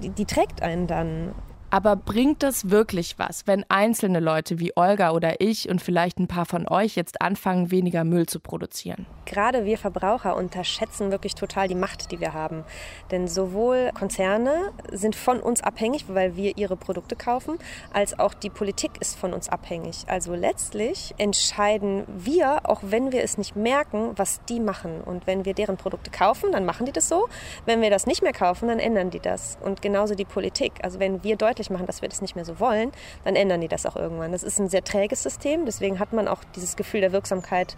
Die, 0.03 0.11
die 0.11 0.25
trägt 0.25 0.61
einen 0.63 0.89
dann. 0.89 1.35
Aber 1.71 1.97
bringt 1.97 2.43
das 2.43 2.71
wirklich 2.71 3.19
was, 3.19 3.47
wenn 3.47 3.63
einzelne 3.69 4.21
Leute 4.21 4.59
wie 4.59 4.75
Olga 4.75 5.11
oder 5.11 5.43
ich 5.43 5.69
und 5.69 5.83
vielleicht 5.83 6.19
ein 6.19 6.27
paar 6.27 6.47
von 6.47 6.67
euch 6.67 6.97
jetzt 6.97 7.21
anfangen, 7.21 7.71
weniger 7.71 8.05
Müll 8.05 8.25
zu 8.25 8.41
produzieren? 8.41 9.05
Gerade 9.27 9.67
wir 9.67 9.77
Verbraucher 9.77 10.35
unterschätzen 10.35 11.11
wirklich 11.11 11.35
total 11.35 11.69
die 11.69 11.75
Macht, 11.75 12.11
die 12.11 12.21
wir 12.21 12.33
haben. 12.33 12.65
Denn 13.11 13.29
sowohl 13.29 13.91
Konzerne 13.93 14.73
sind 14.91 15.15
von 15.15 15.41
uns 15.41 15.63
abhängig, 15.63 16.07
weil 16.09 16.37
wir 16.37 16.57
ihre 16.57 16.79
Produkte 16.79 17.17
kaufen, 17.17 17.59
als 17.93 18.19
auch 18.19 18.33
die 18.33 18.49
Politik 18.49 18.93
ist 19.01 19.19
von 19.19 19.35
uns 19.35 19.51
abhängig. 19.51 20.05
Also 20.07 20.35
letztlich 20.35 21.15
entscheiden 21.19 22.05
wir, 22.07 22.61
auch 22.65 22.81
wenn 22.83 23.13
wir 23.13 23.23
es 23.23 23.37
nicht 23.37 23.57
merken, 23.57 24.13
was 24.17 24.41
die 24.49 24.61
machen. 24.61 25.03
Und 25.03 25.27
wenn 25.27 25.45
wir 25.45 25.53
deren 25.53 25.77
Produkte 25.77 26.11
kaufen, 26.11 26.53
dann 26.53 26.65
machen 26.65 26.87
die 26.87 26.93
das 26.93 27.11
so. 27.11 27.29
Wenn 27.67 27.83
wir 27.83 27.91
das 27.91 28.07
nicht 28.07 28.23
mehr 28.23 28.33
kaufen, 28.33 28.69
dann 28.69 28.79
ändern 28.79 29.11
die 29.11 29.21
das. 29.21 29.59
Und 29.63 29.83
genauso 29.83 30.15
die 30.15 30.25
Politik. 30.25 30.73
Also 30.83 30.99
wenn 31.01 31.23
wir 31.23 31.37
deutlich 31.59 31.71
machen, 31.71 31.87
dass 31.87 32.03
wir 32.03 32.09
das 32.09 32.23
nicht 32.23 32.37
mehr 32.37 32.45
so 32.45 32.61
wollen, 32.61 32.93
dann 33.25 33.37
ändern 33.37 33.61
die 33.61 33.69
das 33.69 33.85
auch 33.87 33.97
irgendwann. 33.97 34.33
Das 34.33 34.43
ist 34.43 34.59
ein 34.59 34.69
sehr 34.69 34.85
träges 34.85 35.23
System, 35.23 35.67
deswegen 35.67 35.99
hat 35.99 36.13
man 36.13 36.29
auch 36.29 36.45
dieses 36.55 36.77
Gefühl 36.77 37.01
der 37.01 37.13
Wirksamkeit 37.13 37.77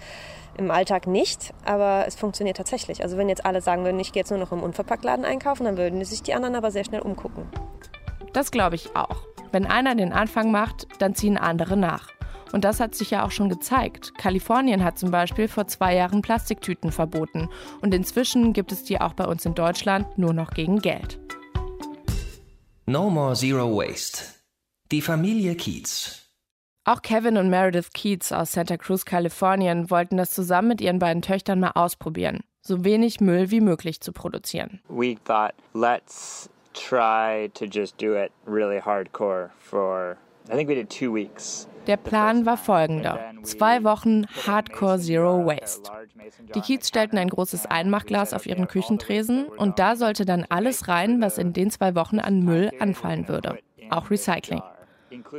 im 0.58 0.70
Alltag 0.70 1.06
nicht, 1.06 1.54
aber 1.64 2.04
es 2.06 2.14
funktioniert 2.16 2.56
tatsächlich. 2.56 3.02
Also 3.02 3.16
wenn 3.16 3.28
jetzt 3.28 3.46
alle 3.46 3.62
sagen 3.62 3.84
würden, 3.84 3.98
ich 3.98 4.12
gehe 4.12 4.20
jetzt 4.20 4.30
nur 4.30 4.38
noch 4.38 4.52
im 4.52 4.62
Unverpacktladen 4.62 5.24
einkaufen, 5.24 5.64
dann 5.64 5.76
würden 5.76 6.04
sich 6.04 6.22
die 6.22 6.34
anderen 6.34 6.54
aber 6.54 6.70
sehr 6.70 6.84
schnell 6.84 7.00
umgucken. 7.00 7.46
Das 8.32 8.50
glaube 8.50 8.76
ich 8.76 8.94
auch. 8.94 9.22
Wenn 9.52 9.66
einer 9.66 9.94
den 9.94 10.12
Anfang 10.12 10.50
macht, 10.50 10.86
dann 11.00 11.14
ziehen 11.14 11.36
andere 11.36 11.76
nach. 11.76 12.08
Und 12.52 12.64
das 12.64 12.80
hat 12.80 12.94
sich 12.94 13.10
ja 13.12 13.24
auch 13.24 13.30
schon 13.30 13.48
gezeigt. 13.48 14.12
Kalifornien 14.18 14.84
hat 14.84 14.98
zum 14.98 15.12
Beispiel 15.12 15.46
vor 15.46 15.68
zwei 15.68 15.94
Jahren 15.94 16.20
Plastiktüten 16.20 16.90
verboten. 16.90 17.48
Und 17.80 17.94
inzwischen 17.94 18.52
gibt 18.52 18.72
es 18.72 18.82
die 18.82 19.00
auch 19.00 19.14
bei 19.14 19.24
uns 19.24 19.44
in 19.46 19.54
Deutschland 19.54 20.18
nur 20.18 20.32
noch 20.32 20.50
gegen 20.50 20.80
Geld. 20.80 21.20
No 22.90 23.08
More 23.08 23.36
Zero 23.36 23.68
Waste. 23.68 24.24
Die 24.90 25.00
Familie 25.00 25.54
Keats. 25.54 26.28
Auch 26.84 27.02
Kevin 27.02 27.36
und 27.36 27.48
Meredith 27.48 27.92
Keats 27.92 28.32
aus 28.32 28.50
Santa 28.50 28.76
Cruz, 28.78 29.04
Kalifornien, 29.04 29.92
wollten 29.92 30.16
das 30.16 30.32
zusammen 30.32 30.66
mit 30.66 30.80
ihren 30.80 30.98
beiden 30.98 31.22
Töchtern 31.22 31.60
mal 31.60 31.70
ausprobieren, 31.76 32.42
so 32.62 32.84
wenig 32.84 33.20
Müll 33.20 33.52
wie 33.52 33.60
möglich 33.60 34.00
zu 34.00 34.12
produzieren. 34.12 34.80
We 34.88 35.14
thought, 35.24 35.54
let's 35.72 36.50
try 36.74 37.48
to 37.54 37.66
just 37.66 37.96
do 38.02 38.16
it 38.16 38.32
really 38.44 38.80
hardcore 38.80 39.50
for, 39.60 40.16
Der 41.86 41.96
Plan 41.96 42.46
war 42.46 42.56
folgender. 42.56 43.32
Zwei 43.42 43.84
Wochen 43.84 44.26
Hardcore 44.46 44.98
Zero 44.98 45.44
Waste. 45.46 45.90
Die 46.54 46.60
Kiez 46.60 46.88
stellten 46.88 47.18
ein 47.18 47.28
großes 47.28 47.66
Einmachglas 47.66 48.32
auf 48.34 48.46
ihren 48.46 48.68
Küchentresen 48.68 49.46
und 49.46 49.78
da 49.78 49.96
sollte 49.96 50.24
dann 50.24 50.46
alles 50.48 50.88
rein, 50.88 51.20
was 51.20 51.38
in 51.38 51.52
den 51.52 51.70
zwei 51.70 51.94
Wochen 51.94 52.18
an 52.18 52.44
Müll 52.44 52.70
anfallen 52.78 53.28
würde. 53.28 53.58
Auch 53.90 54.10
Recycling. 54.10 54.62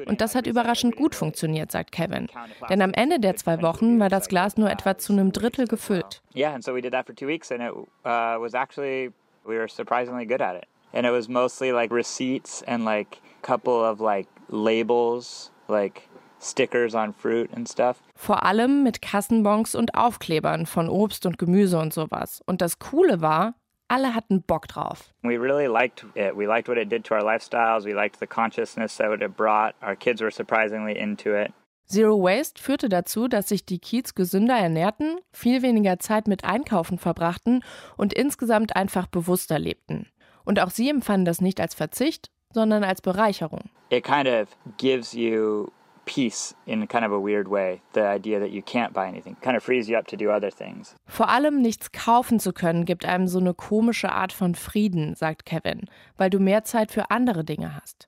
Und 0.05 0.19
das 0.19 0.35
hat 0.35 0.47
überraschend 0.47 0.95
gut 0.95 1.15
funktioniert, 1.15 1.71
sagt 1.71 1.91
Kevin. 1.91 2.27
Denn 2.69 2.81
am 2.81 2.93
Ende 2.93 3.19
der 3.19 3.35
zwei 3.37 3.61
Wochen 3.61 3.99
war 3.99 4.09
das 4.09 4.27
Glas 4.27 4.57
nur 4.57 4.69
etwa 4.69 4.97
zu 4.97 5.13
einem 5.13 5.31
Drittel 5.31 5.67
gefüllt. 5.67 6.21
Yeah, 6.35 6.53
and 6.53 6.63
so 6.63 6.73
we 6.73 6.81
did 6.81 6.91
that 6.91 7.05
for 7.05 7.15
two 7.15 7.27
weeks 7.27 7.51
and 7.51 7.61
it 7.61 7.71
uh, 7.71 8.41
was 8.41 8.53
actually, 8.53 9.11
we 9.45 9.55
were 9.55 9.69
surprisingly 9.69 10.25
good 10.25 10.41
at 10.41 10.55
it. 10.55 10.67
And 10.93 11.05
it 11.05 11.11
was 11.11 11.29
mostly 11.29 11.71
like 11.71 11.93
receipts 11.93 12.63
and 12.63 12.83
like 12.83 13.21
couple 13.41 13.83
of 13.83 13.99
like 13.99 14.27
labels, 14.49 15.51
like 15.67 16.07
stickers 16.39 16.95
on 16.95 17.13
fruit 17.13 17.49
and 17.53 17.67
stuff. 17.67 18.01
Vor 18.15 18.43
allem 18.43 18.83
mit 18.83 19.01
Kassenbons 19.01 19.75
und 19.75 19.95
Aufklebern 19.95 20.65
von 20.65 20.89
Obst 20.89 21.25
und 21.25 21.37
Gemüse 21.37 21.79
und 21.79 21.93
sowas. 21.93 22.41
Und 22.45 22.61
das 22.61 22.79
Coole 22.79 23.21
war, 23.21 23.55
alle 23.87 24.15
hatten 24.15 24.41
Bock 24.41 24.67
drauf. 24.67 25.13
We 25.21 25.39
really 25.39 25.67
liked 25.67 26.05
it. 26.15 26.35
We 26.35 26.45
liked 26.45 26.69
what 26.69 26.77
it 26.77 26.91
did 26.91 27.03
to 27.05 27.15
our 27.15 27.23
lifestyles. 27.23 27.85
We 27.85 27.93
liked 27.93 28.19
the 28.19 28.27
consciousness 28.27 28.97
that 28.97 29.21
it 29.21 29.35
brought. 29.35 29.75
Our 29.81 29.95
kids 29.95 30.21
were 30.21 30.31
surprisingly 30.31 30.97
into 30.97 31.35
it. 31.35 31.51
Zero 31.91 32.23
Waste 32.23 32.61
führte 32.61 32.87
dazu, 32.87 33.27
dass 33.27 33.49
sich 33.49 33.65
die 33.65 33.79
Kids 33.79 34.15
gesünder 34.15 34.55
ernährten, 34.55 35.19
viel 35.33 35.61
weniger 35.61 35.99
Zeit 35.99 36.25
mit 36.25 36.45
Einkaufen 36.45 36.97
verbrachten 36.97 37.65
und 37.97 38.13
insgesamt 38.13 38.77
einfach 38.77 39.07
bewusster 39.07 39.59
lebten. 39.59 40.07
Und 40.45 40.61
auch 40.61 40.69
sie 40.69 40.89
empfanden 40.89 41.25
das 41.25 41.41
nicht 41.41 41.59
als 41.59 41.75
Verzicht, 41.75 42.31
sondern 42.53 42.83
als 42.83 43.01
Bereicherung. 43.01 43.69
It 43.89 44.03
kind 44.03 44.27
of 44.27 44.47
gives 44.77 45.13
you 45.13 45.71
peace 46.05 46.55
in 46.65 46.87
kind 46.87 47.05
of 47.05 47.11
a 47.11 47.19
weird 47.19 47.47
way. 47.47 47.81
The 47.93 48.01
idea 48.01 48.39
that 48.39 48.51
you 48.51 48.61
can't 48.61 48.93
buy 48.93 49.07
anything 49.07 49.35
kind 49.41 49.55
of 49.55 49.63
frees 49.63 49.87
you 49.87 49.97
up 49.97 50.07
to 50.07 50.17
do 50.17 50.31
other 50.31 50.51
things. 50.51 50.95
Vor 51.05 51.29
allem 51.29 51.61
nichts 51.61 51.91
kaufen 51.91 52.39
zu 52.39 52.53
können, 52.53 52.85
gibt 52.85 53.05
einem 53.05 53.27
so 53.27 53.39
eine 53.39 53.53
komische 53.53 54.11
Art 54.11 54.33
von 54.33 54.55
Frieden, 54.55 55.15
sagt 55.15 55.45
Kevin, 55.45 55.89
weil 56.17 56.29
du 56.29 56.39
mehr 56.39 56.63
Zeit 56.63 56.91
für 56.91 57.11
andere 57.11 57.43
Dinge 57.43 57.75
hast. 57.75 58.07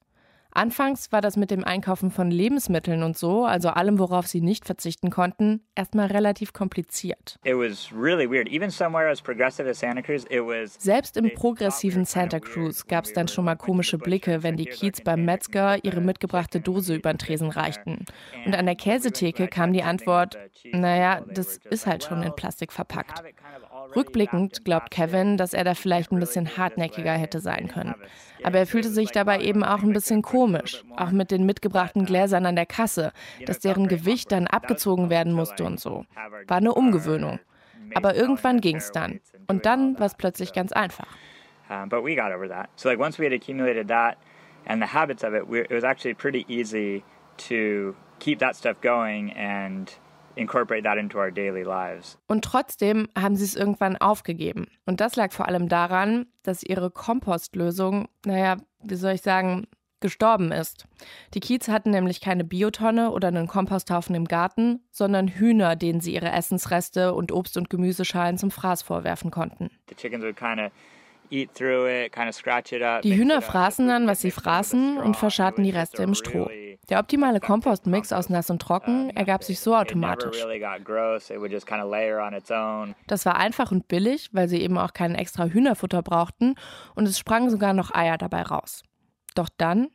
Anfangs 0.53 1.12
war 1.12 1.22
das 1.22 1.36
mit 1.36 1.51
dem 1.51 1.63
Einkaufen 1.63 2.12
von 2.12 2.29
Lebensmitteln 2.29 3.03
und 3.03 3.17
so, 3.17 3.45
also 3.45 3.69
allem, 3.69 3.98
worauf 4.00 4.27
sie 4.27 4.41
nicht 4.41 4.65
verzichten 4.65 5.10
konnten, 5.10 5.62
erstmal 5.75 6.07
relativ 6.07 6.53
kompliziert. 6.53 7.39
Selbst 10.79 11.17
im 11.17 11.33
progressiven 11.33 12.05
Santa 12.05 12.39
Cruz 12.39 12.88
gab 12.88 13.05
es 13.05 13.13
dann 13.13 13.27
schon 13.27 13.45
mal 13.45 13.55
komische 13.55 13.98
Blicke, 13.98 14.43
wenn 14.43 14.55
die 14.55 14.65
Kiez 14.65 15.01
beim 15.01 15.25
Metzger 15.25 15.83
ihre 15.83 16.01
mitgebrachte 16.01 16.60
Dose 16.60 16.95
über 16.95 17.12
den 17.13 17.17
Tresen 17.17 17.50
reichten. 17.50 18.05
Und 18.45 18.55
an 18.55 18.65
der 18.65 18.75
Käsetheke 18.75 19.48
kam 19.48 19.74
die 19.74 19.83
Antwort, 19.83 20.38
naja, 20.72 21.22
das 21.33 21.57
ist 21.69 21.88
halt 21.88 22.03
schon 22.03 22.22
in 22.22 22.36
Plastik 22.36 22.72
verpackt. 22.72 23.24
Rückblickend 23.95 24.65
glaubt 24.65 24.91
Kevin, 24.91 25.38
dass 25.38 25.53
er 25.53 25.63
da 25.63 25.73
vielleicht 25.75 26.12
ein 26.12 26.19
bisschen 26.19 26.57
hartnäckiger 26.57 27.13
hätte 27.13 27.39
sein 27.39 27.67
können. 27.67 27.95
Aber 28.43 28.59
er 28.59 28.67
fühlte 28.67 28.89
sich 28.89 29.12
dabei 29.12 29.41
eben 29.41 29.63
auch 29.63 29.83
ein 29.83 29.93
bisschen 29.93 30.21
komisch, 30.21 30.83
auch 30.97 31.12
mit 31.12 31.31
den 31.31 31.45
mitgebrachten 31.45 32.05
Gläsern 32.05 32.45
an 32.45 32.55
der 32.55 32.65
Kasse, 32.65 33.13
dass 33.45 33.59
deren 33.59 33.88
Gewicht 33.88 34.31
dann 34.31 34.47
abgezogen 34.47 35.09
werden 35.09 35.33
musste 35.33 35.63
und 35.63 35.79
so. 35.79 36.05
War 36.47 36.57
eine 36.57 36.73
Umgewöhnung. 36.73 37.39
Aber 37.95 38.15
irgendwann 38.15 38.59
ging 38.62 38.77
es 38.77 38.91
dann. 38.91 39.19
Und 39.47 39.65
dann 39.65 40.00
war 40.00 40.07
es 40.07 40.15
plötzlich 40.15 40.53
ganz 40.53 40.71
einfach. 40.71 41.07
but 41.89 42.03
we 42.03 42.15
got 42.15 42.31
over 42.31 42.47
that. 42.47 42.69
So 42.75 42.89
like 42.89 43.00
once 43.00 43.17
we 43.17 43.25
had 43.25 43.33
accumulated 43.33 43.88
that 43.88 44.17
and 44.65 44.81
the 44.81 44.88
habits 44.88 45.23
of 45.23 45.33
it, 45.33 45.43
it 45.51 45.71
was 45.71 45.83
actually 45.83 46.13
pretty 46.13 46.45
easy 46.47 47.03
to 47.38 47.95
keep 48.19 48.39
that 48.39 48.55
stuff 48.55 48.79
going 48.81 49.31
and 49.31 49.97
incorporate 50.35 50.83
that 50.83 50.97
into 50.97 51.17
our 51.17 51.31
daily 51.31 51.63
lives. 51.63 52.17
Und 52.27 52.43
trotzdem 52.43 53.07
haben 53.17 53.35
sie 53.35 53.45
es 53.45 53.55
irgendwann 53.55 53.97
aufgegeben. 53.97 54.67
Und 54.85 55.01
das 55.01 55.15
lag 55.15 55.31
vor 55.31 55.47
allem 55.47 55.69
daran, 55.69 56.25
dass 56.43 56.63
ihre 56.63 56.91
Kompostlösung, 56.91 58.07
naja, 58.25 58.57
wie 58.83 58.95
soll 58.95 59.13
ich 59.13 59.21
sagen, 59.21 59.67
gestorben 60.03 60.51
ist. 60.51 60.85
Die 61.33 61.39
Kiez 61.39 61.69
hatten 61.69 61.89
nämlich 61.89 62.19
keine 62.19 62.43
Biotonne 62.43 63.11
oder 63.11 63.29
einen 63.29 63.47
Komposthaufen 63.47 64.13
im 64.15 64.25
Garten, 64.25 64.83
sondern 64.91 65.29
Hühner, 65.29 65.77
denen 65.77 66.01
sie 66.01 66.13
ihre 66.13 66.29
Essensreste 66.29 67.13
und 67.13 67.31
Obst- 67.31 67.57
und 67.57 67.69
Gemüseschalen 67.69 68.37
zum 68.37 68.51
Fraß 68.51 68.81
vorwerfen 68.81 69.31
konnten. 69.31 69.71
Die 73.03 73.15
Hühner 73.15 73.41
fraßen 73.41 73.87
dann, 73.87 74.05
was 74.07 74.21
sie 74.21 74.29
fraßen 74.29 74.97
und 74.97 75.17
verscharrten 75.17 75.63
die 75.63 75.71
Reste 75.71 76.03
im 76.03 76.13
Stroh. 76.13 76.49
Der 76.89 76.99
optimale 76.99 77.39
Kompostmix 77.39 78.11
aus 78.13 78.29
nass 78.29 78.49
und 78.49 78.61
trocken 78.61 79.09
ergab 79.09 79.43
sich 79.43 79.59
so 79.59 79.75
automatisch. 79.75 80.45
Das 83.07 83.25
war 83.25 83.37
einfach 83.37 83.71
und 83.71 83.87
billig, 83.87 84.29
weil 84.33 84.47
sie 84.47 84.61
eben 84.61 84.77
auch 84.77 84.93
kein 84.93 85.15
extra 85.15 85.45
Hühnerfutter 85.45 86.03
brauchten 86.03 86.55
und 86.93 87.07
es 87.07 87.17
sprangen 87.17 87.49
sogar 87.49 87.73
noch 87.73 87.93
Eier 87.93 88.17
dabei 88.17 88.43
raus. 88.43 88.83
Doch 89.33 89.49
dann 89.57 89.87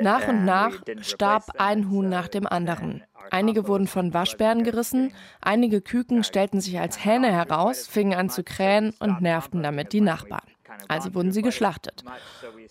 nach 0.00 0.28
und 0.28 0.44
nach 0.44 0.72
starb 1.00 1.44
ein 1.58 1.90
Huhn 1.90 2.08
nach 2.08 2.28
dem 2.28 2.46
anderen. 2.46 3.02
Einige 3.30 3.66
wurden 3.68 3.86
von 3.86 4.14
Waschbären 4.14 4.64
gerissen, 4.64 5.12
einige 5.40 5.80
Küken 5.80 6.24
stellten 6.24 6.60
sich 6.60 6.78
als 6.78 7.04
Hähne 7.04 7.32
heraus, 7.32 7.86
fingen 7.86 8.18
an 8.18 8.30
zu 8.30 8.42
krähen 8.42 8.94
und 8.98 9.20
nervten 9.20 9.62
damit 9.62 9.92
die 9.92 10.00
Nachbarn. 10.00 10.48
Also 10.88 11.14
wurden 11.14 11.32
sie 11.32 11.42
geschlachtet. 11.42 12.04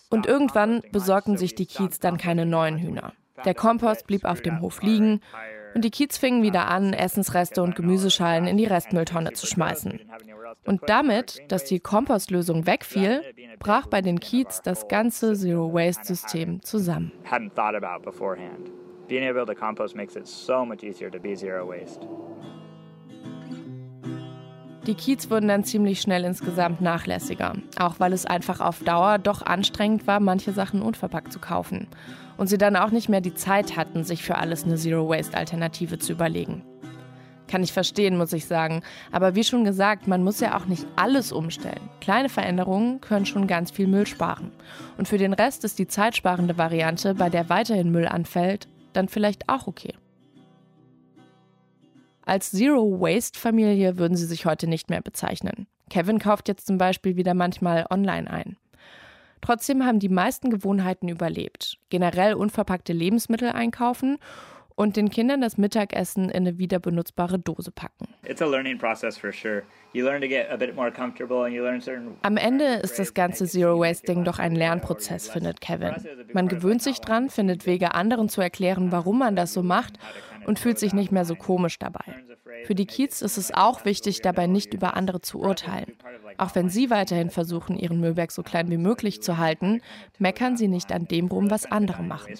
Und 0.08 0.26
irgendwann 0.26 0.82
besorgten 0.92 1.36
sich 1.36 1.54
die 1.54 1.66
Kiez 1.66 2.00
dann 2.00 2.18
keine 2.18 2.46
neuen 2.46 2.78
Hühner. 2.78 3.12
Der 3.44 3.54
Kompost 3.54 4.06
blieb 4.06 4.24
auf 4.24 4.42
dem 4.42 4.60
Hof 4.60 4.82
liegen 4.82 5.20
und 5.74 5.84
die 5.84 5.90
Kiez 5.90 6.18
fingen 6.18 6.42
wieder 6.42 6.68
an, 6.68 6.92
Essensreste 6.92 7.62
und 7.62 7.76
Gemüseschalen 7.76 8.46
in 8.46 8.56
die 8.56 8.66
Restmülltonne 8.66 9.32
zu 9.32 9.46
schmeißen. 9.46 10.00
Und 10.64 10.82
damit, 10.88 11.40
dass 11.48 11.64
die 11.64 11.80
Kompostlösung 11.80 12.66
wegfiel, 12.66 13.22
brach 13.58 13.86
bei 13.86 14.02
den 14.02 14.20
Kiez 14.20 14.62
das 14.62 14.88
ganze 14.88 15.34
Zero-Waste-System 15.34 16.62
zusammen. 16.62 17.12
being 19.10 19.24
able 19.24 19.44
to 19.44 19.56
compost 19.56 19.96
makes 19.96 20.14
it 20.14 20.24
so 20.24 20.64
much 20.64 20.84
easier 20.84 21.10
to 21.10 21.18
be 21.18 21.34
zero 21.34 21.66
waste. 21.66 22.06
Die 24.86 24.94
Kiez 24.94 25.30
wurden 25.30 25.48
dann 25.48 25.64
ziemlich 25.64 26.00
schnell 26.00 26.24
insgesamt 26.24 26.80
nachlässiger, 26.80 27.54
auch 27.78 28.00
weil 28.00 28.14
es 28.14 28.24
einfach 28.24 28.60
auf 28.60 28.82
Dauer 28.82 29.18
doch 29.18 29.42
anstrengend 29.42 30.06
war, 30.06 30.20
manche 30.20 30.52
Sachen 30.52 30.80
unverpackt 30.80 31.32
zu 31.32 31.38
kaufen. 31.38 31.86
Und 32.38 32.46
sie 32.46 32.56
dann 32.56 32.76
auch 32.76 32.90
nicht 32.90 33.10
mehr 33.10 33.20
die 33.20 33.34
Zeit 33.34 33.76
hatten, 33.76 34.04
sich 34.04 34.22
für 34.22 34.38
alles 34.38 34.64
eine 34.64 34.76
Zero-Waste-Alternative 34.76 35.98
zu 35.98 36.12
überlegen. 36.12 36.62
Kann 37.46 37.62
ich 37.62 37.72
verstehen, 37.72 38.16
muss 38.16 38.32
ich 38.32 38.46
sagen. 38.46 38.82
Aber 39.12 39.34
wie 39.34 39.44
schon 39.44 39.64
gesagt, 39.64 40.06
man 40.06 40.24
muss 40.24 40.40
ja 40.40 40.56
auch 40.56 40.64
nicht 40.64 40.86
alles 40.96 41.32
umstellen. 41.32 41.90
Kleine 42.00 42.28
Veränderungen 42.28 43.00
können 43.02 43.26
schon 43.26 43.48
ganz 43.48 43.70
viel 43.70 43.88
Müll 43.88 44.06
sparen. 44.06 44.52
Und 44.96 45.08
für 45.08 45.18
den 45.18 45.34
Rest 45.34 45.64
ist 45.64 45.78
die 45.78 45.88
zeitsparende 45.88 46.56
Variante, 46.56 47.14
bei 47.14 47.28
der 47.28 47.50
weiterhin 47.50 47.90
Müll 47.90 48.06
anfällt, 48.06 48.68
dann 48.92 49.08
vielleicht 49.08 49.48
auch 49.48 49.66
okay. 49.66 49.94
Als 52.30 52.52
Zero-Waste-Familie 52.52 53.98
würden 53.98 54.16
sie 54.16 54.24
sich 54.24 54.46
heute 54.46 54.68
nicht 54.68 54.88
mehr 54.88 55.00
bezeichnen. 55.00 55.66
Kevin 55.90 56.20
kauft 56.20 56.46
jetzt 56.46 56.64
zum 56.64 56.78
Beispiel 56.78 57.16
wieder 57.16 57.34
manchmal 57.34 57.86
online 57.90 58.30
ein. 58.30 58.56
Trotzdem 59.40 59.84
haben 59.84 59.98
die 59.98 60.08
meisten 60.08 60.48
Gewohnheiten 60.48 61.08
überlebt. 61.08 61.78
Generell 61.88 62.34
unverpackte 62.34 62.92
Lebensmittel 62.92 63.48
einkaufen 63.48 64.18
und 64.76 64.96
den 64.96 65.10
Kindern 65.10 65.40
das 65.40 65.58
Mittagessen 65.58 66.26
in 66.26 66.46
eine 66.46 66.56
wiederbenutzbare 66.56 67.40
Dose 67.40 67.72
packen. 67.72 68.06
Am 72.22 72.36
Ende 72.36 72.64
ist 72.64 72.98
das 73.00 73.14
ganze 73.14 73.46
Zero-Waste-Ding 73.46 74.22
doch 74.22 74.38
ein 74.38 74.54
Lernprozess, 74.54 75.28
findet 75.28 75.60
Kevin. 75.60 75.96
Man 76.32 76.46
gewöhnt 76.46 76.80
sich 76.80 77.00
dran, 77.00 77.28
findet 77.28 77.66
Wege, 77.66 77.92
anderen 77.92 78.28
zu 78.28 78.40
erklären, 78.40 78.92
warum 78.92 79.18
man 79.18 79.34
das 79.34 79.52
so 79.52 79.64
macht 79.64 79.98
und 80.50 80.58
fühlt 80.58 80.80
sich 80.80 80.92
nicht 80.92 81.12
mehr 81.12 81.24
so 81.24 81.36
komisch 81.36 81.78
dabei. 81.78 82.04
Für 82.64 82.74
die 82.74 82.84
Kids 82.84 83.22
ist 83.22 83.38
es 83.38 83.54
auch 83.54 83.84
wichtig, 83.84 84.20
dabei 84.20 84.48
nicht 84.48 84.74
über 84.74 84.96
andere 84.96 85.20
zu 85.20 85.38
urteilen. 85.38 85.92
Auch 86.38 86.56
wenn 86.56 86.68
sie 86.68 86.90
weiterhin 86.90 87.30
versuchen, 87.30 87.78
ihren 87.78 88.00
Müllberg 88.00 88.32
so 88.32 88.42
klein 88.42 88.68
wie 88.68 88.76
möglich 88.76 89.22
zu 89.22 89.38
halten, 89.38 89.80
meckern 90.18 90.56
sie 90.56 90.66
nicht 90.66 90.90
an 90.90 91.04
dem 91.04 91.28
rum, 91.28 91.52
was 91.52 91.70
andere 91.70 92.02
machen. 92.02 92.34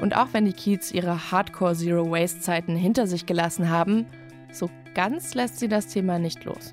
Und 0.00 0.16
auch 0.16 0.28
wenn 0.32 0.44
die 0.44 0.52
Kids 0.52 0.90
ihre 0.90 1.30
Hardcore 1.30 1.76
Zero 1.76 2.10
Waste 2.10 2.40
Zeiten 2.40 2.74
hinter 2.74 3.06
sich 3.06 3.26
gelassen 3.26 3.70
haben, 3.70 4.06
so 4.50 4.68
ganz 4.94 5.34
lässt 5.36 5.60
sie 5.60 5.68
das 5.68 5.86
Thema 5.86 6.18
nicht 6.18 6.44
los. 6.44 6.72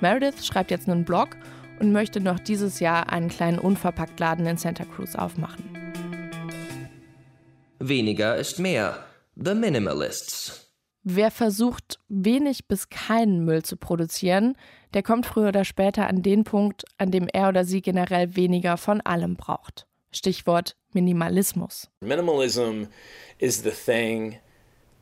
Meredith 0.00 0.46
schreibt 0.46 0.70
jetzt 0.70 0.88
einen 0.88 1.04
Blog 1.04 1.36
und 1.80 1.92
möchte 1.92 2.20
noch 2.20 2.38
dieses 2.38 2.80
Jahr 2.80 3.10
einen 3.12 3.28
kleinen 3.28 3.58
Unverpacktladen 3.58 4.46
in 4.46 4.56
Santa 4.56 4.84
Cruz 4.84 5.14
aufmachen. 5.14 5.64
Weniger 7.78 8.36
ist 8.36 8.58
mehr. 8.58 9.04
The 9.36 9.54
Minimalists. 9.54 10.68
Wer 11.04 11.30
versucht, 11.30 12.00
wenig 12.08 12.66
bis 12.66 12.90
keinen 12.90 13.44
Müll 13.44 13.62
zu 13.62 13.76
produzieren, 13.76 14.56
der 14.94 15.02
kommt 15.02 15.26
früher 15.26 15.48
oder 15.48 15.64
später 15.64 16.06
an 16.06 16.22
den 16.22 16.44
Punkt, 16.44 16.84
an 16.98 17.10
dem 17.10 17.28
er 17.32 17.48
oder 17.48 17.64
sie 17.64 17.80
generell 17.80 18.36
weniger 18.36 18.76
von 18.76 19.00
allem 19.00 19.36
braucht. 19.36 19.86
Stichwort 20.10 20.76
Minimalismus. 20.92 21.88
Minimalism 22.00 22.88
is 23.38 23.62
the 23.62 23.70
thing 23.70 24.38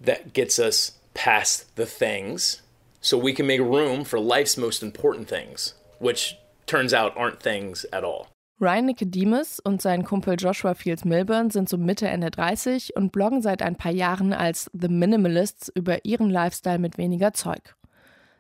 that 0.05 0.35
gets 0.35 0.59
us 0.59 1.01
past 1.15 1.69
the 1.77 1.87
things 1.87 2.63
so 3.01 3.17
we 3.17 3.33
can 3.33 3.47
make 3.47 3.61
room 3.61 4.05
for 4.05 4.21
life's 4.21 4.57
most 4.57 4.83
important 4.83 5.29
things, 5.29 5.75
which 5.99 6.37
turns 6.67 6.93
out 6.93 7.17
aren't 7.17 7.41
things 7.41 7.87
at 7.93 8.05
all. 8.05 8.27
Ryan 8.59 8.87
Nicodemus 8.87 9.61
und 9.61 9.83
sein 9.83 10.03
Kumpel 10.03 10.37
Joshua 10.39 10.73
Fields 10.75 11.05
Milburn 11.05 11.51
sind 11.51 11.69
so 11.69 11.77
Mitte, 11.77 12.09
Ende 12.09 12.31
30 12.31 12.97
und 12.97 13.13
bloggen 13.13 13.43
seit 13.43 13.61
ein 13.61 13.77
paar 13.77 13.93
Jahren 13.93 14.33
als 14.33 14.71
The 14.73 14.89
Minimalists 14.89 15.71
über 15.75 16.07
ihren 16.07 16.31
Lifestyle 16.31 16.79
mit 16.79 16.97
weniger 16.97 17.35
Zeug. 17.35 17.77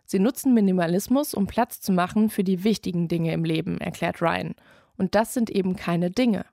Sie 0.07 0.19
nutzen 0.19 0.55
Minimalismus, 0.55 1.35
um 1.35 1.47
Platz 1.47 1.83
zu 1.83 1.93
machen 1.93 2.31
für 2.31 2.45
die 2.45 2.65
wichtigen 2.65 3.09
Dinge 3.09 3.35
im 3.35 3.45
Leben, 3.45 3.79
erklärt 3.79 4.23
Ryan. 4.23 4.55
Und 4.97 5.15
das 5.15 5.35
sind 5.35 5.51
eben 5.51 5.77
keine 5.77 6.11
Dinge. 6.11 6.47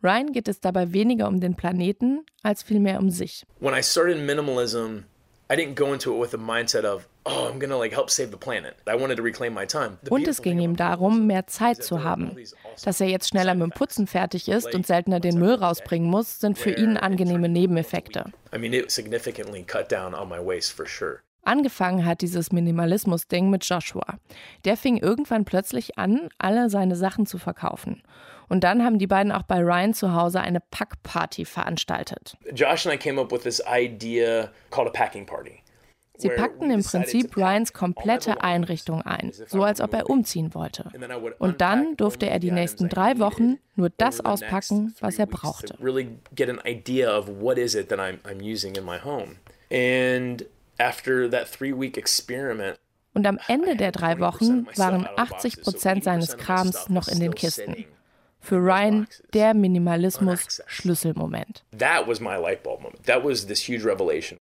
Ryan 0.00 0.32
geht 0.32 0.46
es 0.46 0.60
dabei 0.60 0.92
weniger 0.92 1.26
um 1.26 1.40
den 1.40 1.56
Planeten 1.56 2.24
als 2.44 2.62
vielmehr 2.62 3.00
um 3.00 3.10
sich. 3.10 3.44
When 3.58 3.74
I 3.74 3.82
started 3.82 4.18
minimalism, 4.18 5.04
I 5.50 5.56
didn't 5.56 5.76
go 5.76 5.94
into 5.94 6.12
it 6.14 6.20
with 6.20 6.34
a 6.34 6.38
mindset 6.38 6.84
of 6.84 7.08
oh, 7.24 7.50
I'm 7.50 7.58
gonna 7.58 7.78
like 7.78 7.92
help 7.92 8.10
save 8.10 8.30
the 8.30 8.36
planet. 8.36 8.76
I 8.86 8.94
wanted 8.96 9.16
to 9.16 9.22
reclaim 9.22 9.54
my 9.54 9.64
time. 9.66 9.98
Und 10.10 10.28
es 10.28 10.42
ging 10.42 10.58
ihm 10.58 10.76
darum, 10.76 11.26
mehr 11.26 11.46
Zeit 11.46 11.82
zu 11.82 12.04
haben. 12.04 12.36
Dass 12.84 13.00
er 13.00 13.08
jetzt 13.08 13.28
schneller 13.30 13.54
mit 13.54 13.62
dem 13.62 13.70
Putzen 13.70 14.06
fertig 14.06 14.48
ist 14.48 14.74
und 14.74 14.86
seltener 14.86 15.20
den 15.20 15.38
Müll 15.38 15.54
rausbringen 15.54 16.08
muss, 16.08 16.40
sind 16.40 16.58
für 16.58 16.72
ihn 16.72 16.98
angenehme 16.98 17.48
Nebeneffekte. 17.48 18.26
I 18.54 18.58
mean, 18.58 18.74
it 18.74 18.90
significantly 18.90 19.62
cut 19.62 19.90
down 19.90 20.14
on 20.14 20.28
my 20.28 20.38
waste 20.38 20.74
for 20.74 20.86
sure. 20.86 21.20
Angefangen 21.44 22.04
hat 22.04 22.20
dieses 22.20 22.52
Minimalismus-Ding 22.52 23.48
mit 23.48 23.64
Joshua. 23.64 24.18
Der 24.66 24.76
fing 24.76 24.98
irgendwann 24.98 25.46
plötzlich 25.46 25.96
an, 25.96 26.28
alle 26.36 26.68
seine 26.68 26.94
Sachen 26.94 27.24
zu 27.24 27.38
verkaufen. 27.38 28.02
Und 28.48 28.64
dann 28.64 28.84
haben 28.84 28.98
die 28.98 29.06
beiden 29.06 29.32
auch 29.32 29.42
bei 29.42 29.60
Ryan 29.60 29.94
zu 29.94 30.14
Hause 30.14 30.40
eine 30.40 30.60
Packparty 30.60 31.44
veranstaltet. 31.44 32.36
Josh 32.54 32.86
and 32.86 32.94
I 32.94 32.98
came 32.98 33.20
up 33.20 33.30
with 33.30 33.42
this 33.42 33.62
idea 33.66 34.50
called 34.70 34.88
a 34.88 34.92
packing 34.92 35.26
party. 35.26 35.62
Sie 36.18 36.30
packten 36.30 36.70
im 36.72 36.82
Prinzip 36.82 37.36
Ryans 37.36 37.72
komplette 37.72 38.42
Einrichtung 38.42 39.02
ein, 39.02 39.32
so 39.46 39.62
als 39.62 39.80
ob 39.80 39.94
er 39.94 40.10
umziehen 40.10 40.52
wollte. 40.52 40.90
Und 41.38 41.60
dann 41.60 41.96
durfte 41.96 42.28
er 42.28 42.40
die 42.40 42.50
nächsten 42.50 42.88
drei 42.88 43.20
Wochen 43.20 43.58
nur 43.76 43.90
das 43.96 44.24
auspacken, 44.24 44.94
was 45.00 45.18
er 45.18 45.26
brauchte. 45.26 45.76
Und 53.14 53.26
am 53.26 53.38
Ende 53.46 53.76
der 53.76 53.92
drei 53.92 54.18
Wochen 54.18 54.66
waren 54.76 55.08
80 55.16 55.62
Prozent 55.62 56.04
seines 56.04 56.36
Krams 56.36 56.88
noch 56.88 57.06
in 57.06 57.20
den 57.20 57.34
Kisten. 57.34 57.84
Für 58.40 58.56
Ryan 58.56 59.06
der 59.34 59.54
Minimalismus-Schlüsselmoment. 59.54 61.64
That 61.76 62.06
was 62.06 62.20
my 62.20 62.36
light 62.36 62.62
bulb 62.62 62.82
moment. 62.82 63.04
That 63.06 63.24
was 63.24 63.46
this 63.46 63.68
huge 63.68 63.84
revelation. 63.84 64.38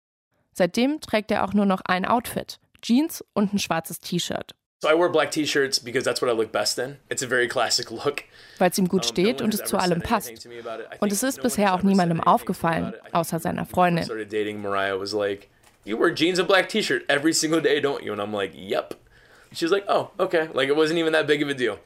Seitdem 0.55 1.01
trägt 1.01 1.31
er 1.31 1.45
auch 1.45 1.55
nur 1.55 1.67
noch 1.67 1.83
ein 1.85 2.05
Outfit: 2.05 2.59
Jeans 2.83 3.25
und 3.33 3.55
ein 3.55 3.59
schwarzes 3.59 4.01
T-Shirt. 4.01 4.55
So 4.83 4.89
I 4.89 4.99
wear 4.99 5.09
black 5.09 5.31
T-shirts 5.31 5.79
because 5.79 6.05
that's 6.05 6.21
what 6.21 6.29
I 6.29 6.35
look 6.35 6.51
best 6.51 6.77
in. 6.81 6.97
It's 7.09 7.23
a 7.23 7.29
very 7.29 7.47
classic 7.47 7.93
look. 7.93 8.25
Weil 8.59 8.71
es 8.71 8.79
ihm 8.79 8.89
gut 8.89 9.07
steht 9.07 9.41
und 9.41 9.55
es 9.55 9.63
zu 9.63 9.79
allem 9.79 10.03
passt. 10.03 10.49
Und 10.99 11.13
es 11.13 11.23
ist 11.23 11.41
bisher 11.41 11.75
auch 11.75 11.85
niemandem 11.85 12.21
aufgefallen, 12.21 12.93
außer 13.13 13.39
seiner 13.39 13.65
Freundin. 13.65 14.05
You 15.85 15.99
wear 15.99 16.15
jeans 16.15 16.39
and 16.39 16.49
black 16.49 16.69
T-shirt 16.69 17.05
every 17.09 17.33
single 17.33 17.61
day, 17.61 17.81
don't 17.81 18.03
you? 18.03 18.13
And 18.13 18.21
I'm 18.21 18.33
like, 18.33 18.55
yep. 18.55 18.97
She's 19.53 19.71
like, 19.71 19.85
oh, 19.89 20.11
okay. 20.19 20.49
Like 20.53 20.69
it 20.69 20.77
wasn't 20.77 20.99
even 20.99 21.13
that 21.13 21.27
big 21.27 21.43
of 21.43 21.49
a 21.49 21.55
deal. 21.55 21.79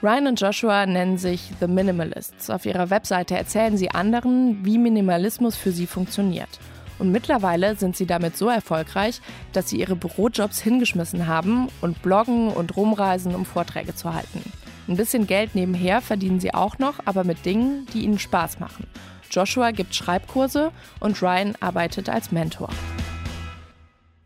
Ryan 0.00 0.28
und 0.28 0.40
Joshua 0.40 0.86
nennen 0.86 1.18
sich 1.18 1.50
The 1.58 1.66
Minimalists. 1.66 2.50
Auf 2.50 2.66
ihrer 2.66 2.88
Webseite 2.88 3.36
erzählen 3.36 3.76
sie 3.76 3.90
anderen, 3.90 4.64
wie 4.64 4.78
Minimalismus 4.78 5.56
für 5.56 5.72
sie 5.72 5.88
funktioniert. 5.88 6.60
Und 7.00 7.10
mittlerweile 7.10 7.74
sind 7.74 7.96
sie 7.96 8.06
damit 8.06 8.36
so 8.36 8.48
erfolgreich, 8.48 9.20
dass 9.52 9.68
sie 9.70 9.80
ihre 9.80 9.96
Bürojobs 9.96 10.60
hingeschmissen 10.60 11.26
haben 11.26 11.68
und 11.80 12.00
bloggen 12.00 12.48
und 12.48 12.76
rumreisen, 12.76 13.34
um 13.34 13.44
Vorträge 13.44 13.92
zu 13.92 14.14
halten. 14.14 14.40
Ein 14.86 14.96
bisschen 14.96 15.26
Geld 15.26 15.56
nebenher 15.56 16.00
verdienen 16.00 16.38
sie 16.38 16.54
auch 16.54 16.78
noch, 16.78 17.00
aber 17.04 17.24
mit 17.24 17.44
Dingen, 17.44 17.86
die 17.92 18.04
ihnen 18.04 18.20
Spaß 18.20 18.60
machen. 18.60 18.86
Joshua 19.32 19.72
gibt 19.72 19.96
Schreibkurse 19.96 20.70
und 21.00 21.20
Ryan 21.20 21.54
arbeitet 21.58 22.08
als 22.08 22.30
Mentor. 22.30 22.70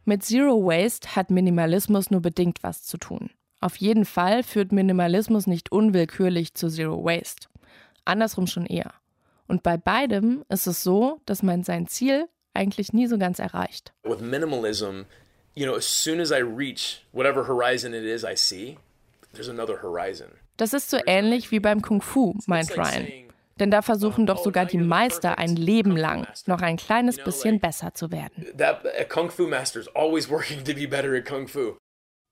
Mit 0.05 0.23
Zero 0.23 0.67
Waste 0.67 1.17
hat 1.17 1.31
Minimalismus 1.31 2.11
nur 2.11 2.21
bedingt 2.21 2.59
was 2.63 2.83
zu 2.83 2.99
tun. 2.99 3.31
Auf 3.63 3.77
jeden 3.77 4.05
Fall 4.05 4.43
führt 4.43 4.73
Minimalismus 4.73 5.47
nicht 5.47 5.71
unwillkürlich 5.71 6.55
zu 6.55 6.69
Zero 6.69 7.05
Waste. 7.05 7.47
Andersrum 8.05 8.49
schon 8.49 8.67
eher. 8.67 8.93
Und 9.47 9.63
bei 9.63 9.77
beidem 9.77 10.45
ist 10.49 10.67
es 10.67 10.83
so, 10.83 11.21
dass 11.27 11.45
man 11.45 11.63
sein 11.63 11.87
Ziel 11.87 12.27
eigentlich 12.55 12.93
nie 12.93 13.07
so 13.07 13.19
ganz 13.19 13.39
erreicht. 13.39 13.93
With 14.03 14.21
minimalism, 14.21 15.03
you 15.55 15.65
know, 15.65 15.77
as 15.77 15.87
soon 15.87 16.21
as 16.21 16.33
I 16.33 16.43
reach 16.43 17.07
whatever 17.13 17.47
horizon 17.47 17.95
it 17.95 18.03
is 18.03 18.25
I 18.25 18.35
see, 18.35 18.79
there's 19.33 19.49
another 19.49 19.81
horizon. 19.81 20.27
Das 20.57 20.73
ist 20.73 20.91
so 20.91 20.99
ähnlich 21.07 21.53
wie 21.53 21.61
beim 21.61 21.83
Kung 21.83 22.03
Fu, 22.03 22.35
meint 22.47 22.77
Ryan. 22.77 23.07
Denn 23.61 23.71
da 23.71 23.81
versuchen 23.81 24.27
doch 24.27 24.43
sogar 24.43 24.67
die 24.67 24.79
Meister 24.79 25.39
ein 25.39 25.55
Leben 25.55 25.97
lang 25.97 26.27
noch 26.47 26.63
ein 26.63 26.79
kleines 26.79 27.19
bisschen 27.19 27.61
besser 27.61 27.95
zu 27.95 28.11
werden. 28.11 28.45
That 28.59 28.83
Kung 29.09 29.31
Fu 29.31 29.47
master 29.47 29.79
is 29.79 29.89
always 29.95 30.29
working 30.31 30.65
to 30.65 30.75
be 30.75 30.89
better 30.89 31.15
at 31.15 31.27
Kung 31.27 31.47
Fu. 31.47 31.77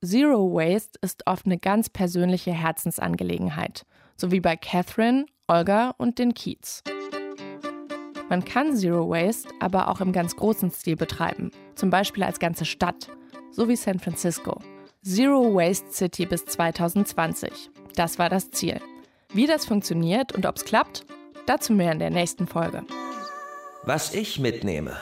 Zero 0.02 0.50
Waste 0.54 0.98
ist 1.02 1.26
oft 1.26 1.44
eine 1.44 1.58
ganz 1.58 1.90
persönliche 1.90 2.52
Herzensangelegenheit, 2.52 3.84
so 4.16 4.30
wie 4.30 4.40
bei 4.40 4.56
Catherine, 4.56 5.26
Olga 5.46 5.94
und 5.98 6.18
den 6.18 6.32
Kiez. 6.32 6.82
Man 8.30 8.42
kann 8.42 8.74
Zero 8.76 9.10
Waste 9.10 9.50
aber 9.60 9.88
auch 9.88 10.00
im 10.00 10.12
ganz 10.12 10.36
großen 10.36 10.70
Stil 10.70 10.96
betreiben, 10.96 11.50
zum 11.74 11.90
Beispiel 11.90 12.22
als 12.22 12.38
ganze 12.38 12.64
Stadt, 12.64 13.10
so 13.50 13.68
wie 13.68 13.76
San 13.76 13.98
Francisco. 13.98 14.58
Zero 15.04 15.54
Waste 15.54 15.92
City 15.92 16.24
bis 16.24 16.46
2020. 16.46 17.70
Das 17.94 18.18
war 18.18 18.30
das 18.30 18.50
Ziel. 18.50 18.80
Wie 19.34 19.46
das 19.46 19.66
funktioniert 19.66 20.32
und 20.32 20.46
ob 20.46 20.56
es 20.56 20.64
klappt, 20.64 21.04
dazu 21.44 21.74
mehr 21.74 21.92
in 21.92 21.98
der 21.98 22.10
nächsten 22.10 22.46
Folge. 22.46 22.84
Was 23.84 24.14
ich 24.14 24.40
mitnehme. 24.40 24.96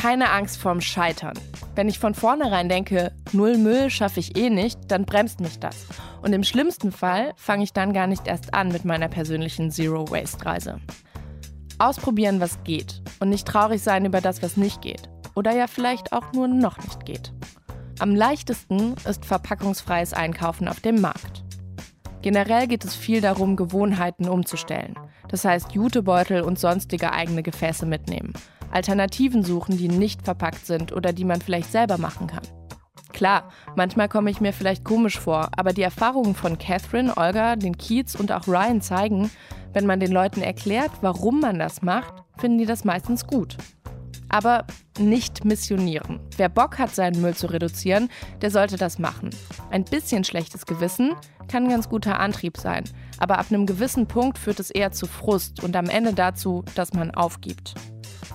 Keine 0.00 0.30
Angst 0.30 0.56
vorm 0.56 0.80
Scheitern. 0.80 1.34
Wenn 1.74 1.86
ich 1.86 1.98
von 1.98 2.14
vornherein 2.14 2.70
denke, 2.70 3.12
null 3.32 3.58
Müll 3.58 3.90
schaffe 3.90 4.18
ich 4.18 4.34
eh 4.34 4.48
nicht, 4.48 4.78
dann 4.88 5.04
bremst 5.04 5.40
mich 5.40 5.58
das. 5.58 5.84
Und 6.22 6.32
im 6.32 6.42
schlimmsten 6.42 6.90
Fall 6.90 7.34
fange 7.36 7.64
ich 7.64 7.74
dann 7.74 7.92
gar 7.92 8.06
nicht 8.06 8.26
erst 8.26 8.54
an 8.54 8.68
mit 8.68 8.86
meiner 8.86 9.08
persönlichen 9.08 9.70
Zero 9.70 10.10
Waste 10.10 10.46
Reise. 10.46 10.80
Ausprobieren, 11.78 12.40
was 12.40 12.64
geht 12.64 13.02
und 13.20 13.28
nicht 13.28 13.46
traurig 13.46 13.82
sein 13.82 14.06
über 14.06 14.22
das, 14.22 14.42
was 14.42 14.56
nicht 14.56 14.80
geht. 14.80 15.10
Oder 15.34 15.54
ja 15.54 15.66
vielleicht 15.66 16.14
auch 16.14 16.32
nur 16.32 16.48
noch 16.48 16.78
nicht 16.78 17.04
geht. 17.04 17.34
Am 17.98 18.14
leichtesten 18.14 18.94
ist 19.06 19.26
verpackungsfreies 19.26 20.14
Einkaufen 20.14 20.66
auf 20.66 20.80
dem 20.80 21.02
Markt. 21.02 21.44
Generell 22.22 22.68
geht 22.68 22.86
es 22.86 22.94
viel 22.94 23.20
darum, 23.20 23.54
Gewohnheiten 23.54 24.30
umzustellen. 24.30 24.94
Das 25.28 25.44
heißt, 25.44 25.72
Jutebeutel 25.72 26.40
und 26.40 26.58
sonstige 26.58 27.12
eigene 27.12 27.42
Gefäße 27.42 27.84
mitnehmen. 27.84 28.32
Alternativen 28.70 29.42
suchen, 29.42 29.76
die 29.76 29.88
nicht 29.88 30.22
verpackt 30.22 30.66
sind 30.66 30.92
oder 30.92 31.12
die 31.12 31.24
man 31.24 31.40
vielleicht 31.40 31.72
selber 31.72 31.98
machen 31.98 32.26
kann. 32.26 32.42
Klar, 33.12 33.50
manchmal 33.76 34.08
komme 34.08 34.30
ich 34.30 34.40
mir 34.40 34.52
vielleicht 34.52 34.84
komisch 34.84 35.18
vor, 35.18 35.50
aber 35.56 35.72
die 35.72 35.82
Erfahrungen 35.82 36.34
von 36.34 36.58
Catherine, 36.58 37.16
Olga, 37.16 37.56
den 37.56 37.76
Kiez 37.76 38.14
und 38.14 38.32
auch 38.32 38.46
Ryan 38.46 38.80
zeigen, 38.80 39.30
wenn 39.72 39.86
man 39.86 40.00
den 40.00 40.12
Leuten 40.12 40.42
erklärt, 40.42 40.90
warum 41.00 41.40
man 41.40 41.58
das 41.58 41.82
macht, 41.82 42.14
finden 42.38 42.58
die 42.58 42.66
das 42.66 42.84
meistens 42.84 43.26
gut. 43.26 43.56
Aber 44.28 44.64
nicht 44.98 45.44
missionieren. 45.44 46.20
Wer 46.36 46.48
Bock 46.48 46.78
hat, 46.78 46.94
seinen 46.94 47.20
Müll 47.20 47.34
zu 47.34 47.48
reduzieren, 47.48 48.08
der 48.42 48.50
sollte 48.50 48.76
das 48.76 48.98
machen. 48.98 49.30
Ein 49.70 49.84
bisschen 49.84 50.24
schlechtes 50.24 50.66
Gewissen 50.66 51.14
kann 51.48 51.68
ganz 51.68 51.88
guter 51.88 52.20
Antrieb 52.20 52.56
sein, 52.56 52.84
aber 53.18 53.38
ab 53.38 53.46
einem 53.50 53.66
gewissen 53.66 54.06
Punkt 54.06 54.38
führt 54.38 54.60
es 54.60 54.70
eher 54.70 54.92
zu 54.92 55.06
Frust 55.06 55.62
und 55.62 55.74
am 55.74 55.88
Ende 55.88 56.14
dazu, 56.14 56.64
dass 56.74 56.92
man 56.92 57.10
aufgibt. 57.10 57.74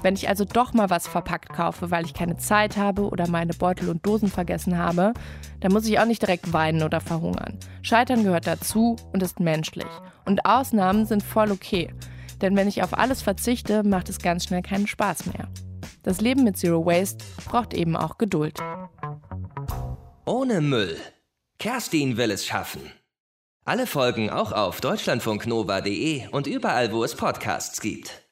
Wenn 0.05 0.13
ich 0.13 0.29
also 0.29 0.45
doch 0.45 0.71
mal 0.73 0.91
was 0.91 1.07
verpackt 1.07 1.49
kaufe, 1.51 1.89
weil 1.89 2.05
ich 2.05 2.13
keine 2.13 2.37
Zeit 2.37 2.77
habe 2.77 3.09
oder 3.09 3.27
meine 3.27 3.55
Beutel 3.55 3.89
und 3.89 4.05
Dosen 4.05 4.27
vergessen 4.27 4.77
habe, 4.77 5.13
dann 5.61 5.71
muss 5.71 5.87
ich 5.87 5.97
auch 5.97 6.05
nicht 6.05 6.21
direkt 6.21 6.53
weinen 6.53 6.83
oder 6.83 7.01
verhungern. 7.01 7.57
Scheitern 7.81 8.23
gehört 8.23 8.45
dazu 8.45 8.97
und 9.13 9.23
ist 9.23 9.39
menschlich. 9.39 9.87
Und 10.23 10.45
Ausnahmen 10.45 11.07
sind 11.07 11.23
voll 11.23 11.51
okay. 11.51 11.91
Denn 12.39 12.55
wenn 12.55 12.67
ich 12.67 12.83
auf 12.83 12.95
alles 12.95 13.23
verzichte, 13.23 13.81
macht 13.81 14.07
es 14.07 14.19
ganz 14.19 14.43
schnell 14.43 14.61
keinen 14.61 14.85
Spaß 14.85 15.25
mehr. 15.25 15.47
Das 16.03 16.21
Leben 16.21 16.43
mit 16.43 16.55
Zero 16.55 16.85
Waste 16.85 17.25
braucht 17.45 17.73
eben 17.73 17.97
auch 17.97 18.19
Geduld. 18.19 18.59
Ohne 20.27 20.61
Müll. 20.61 20.97
Kerstin 21.57 22.15
will 22.15 22.29
es 22.29 22.45
schaffen. 22.45 22.91
Alle 23.63 23.87
Folgen 23.87 24.29
auch 24.29 24.51
auf 24.51 24.81
deutschlandfunknova.de 24.81 26.27
und 26.27 26.45
überall, 26.45 26.91
wo 26.91 27.03
es 27.03 27.15
Podcasts 27.15 27.81
gibt. 27.81 28.24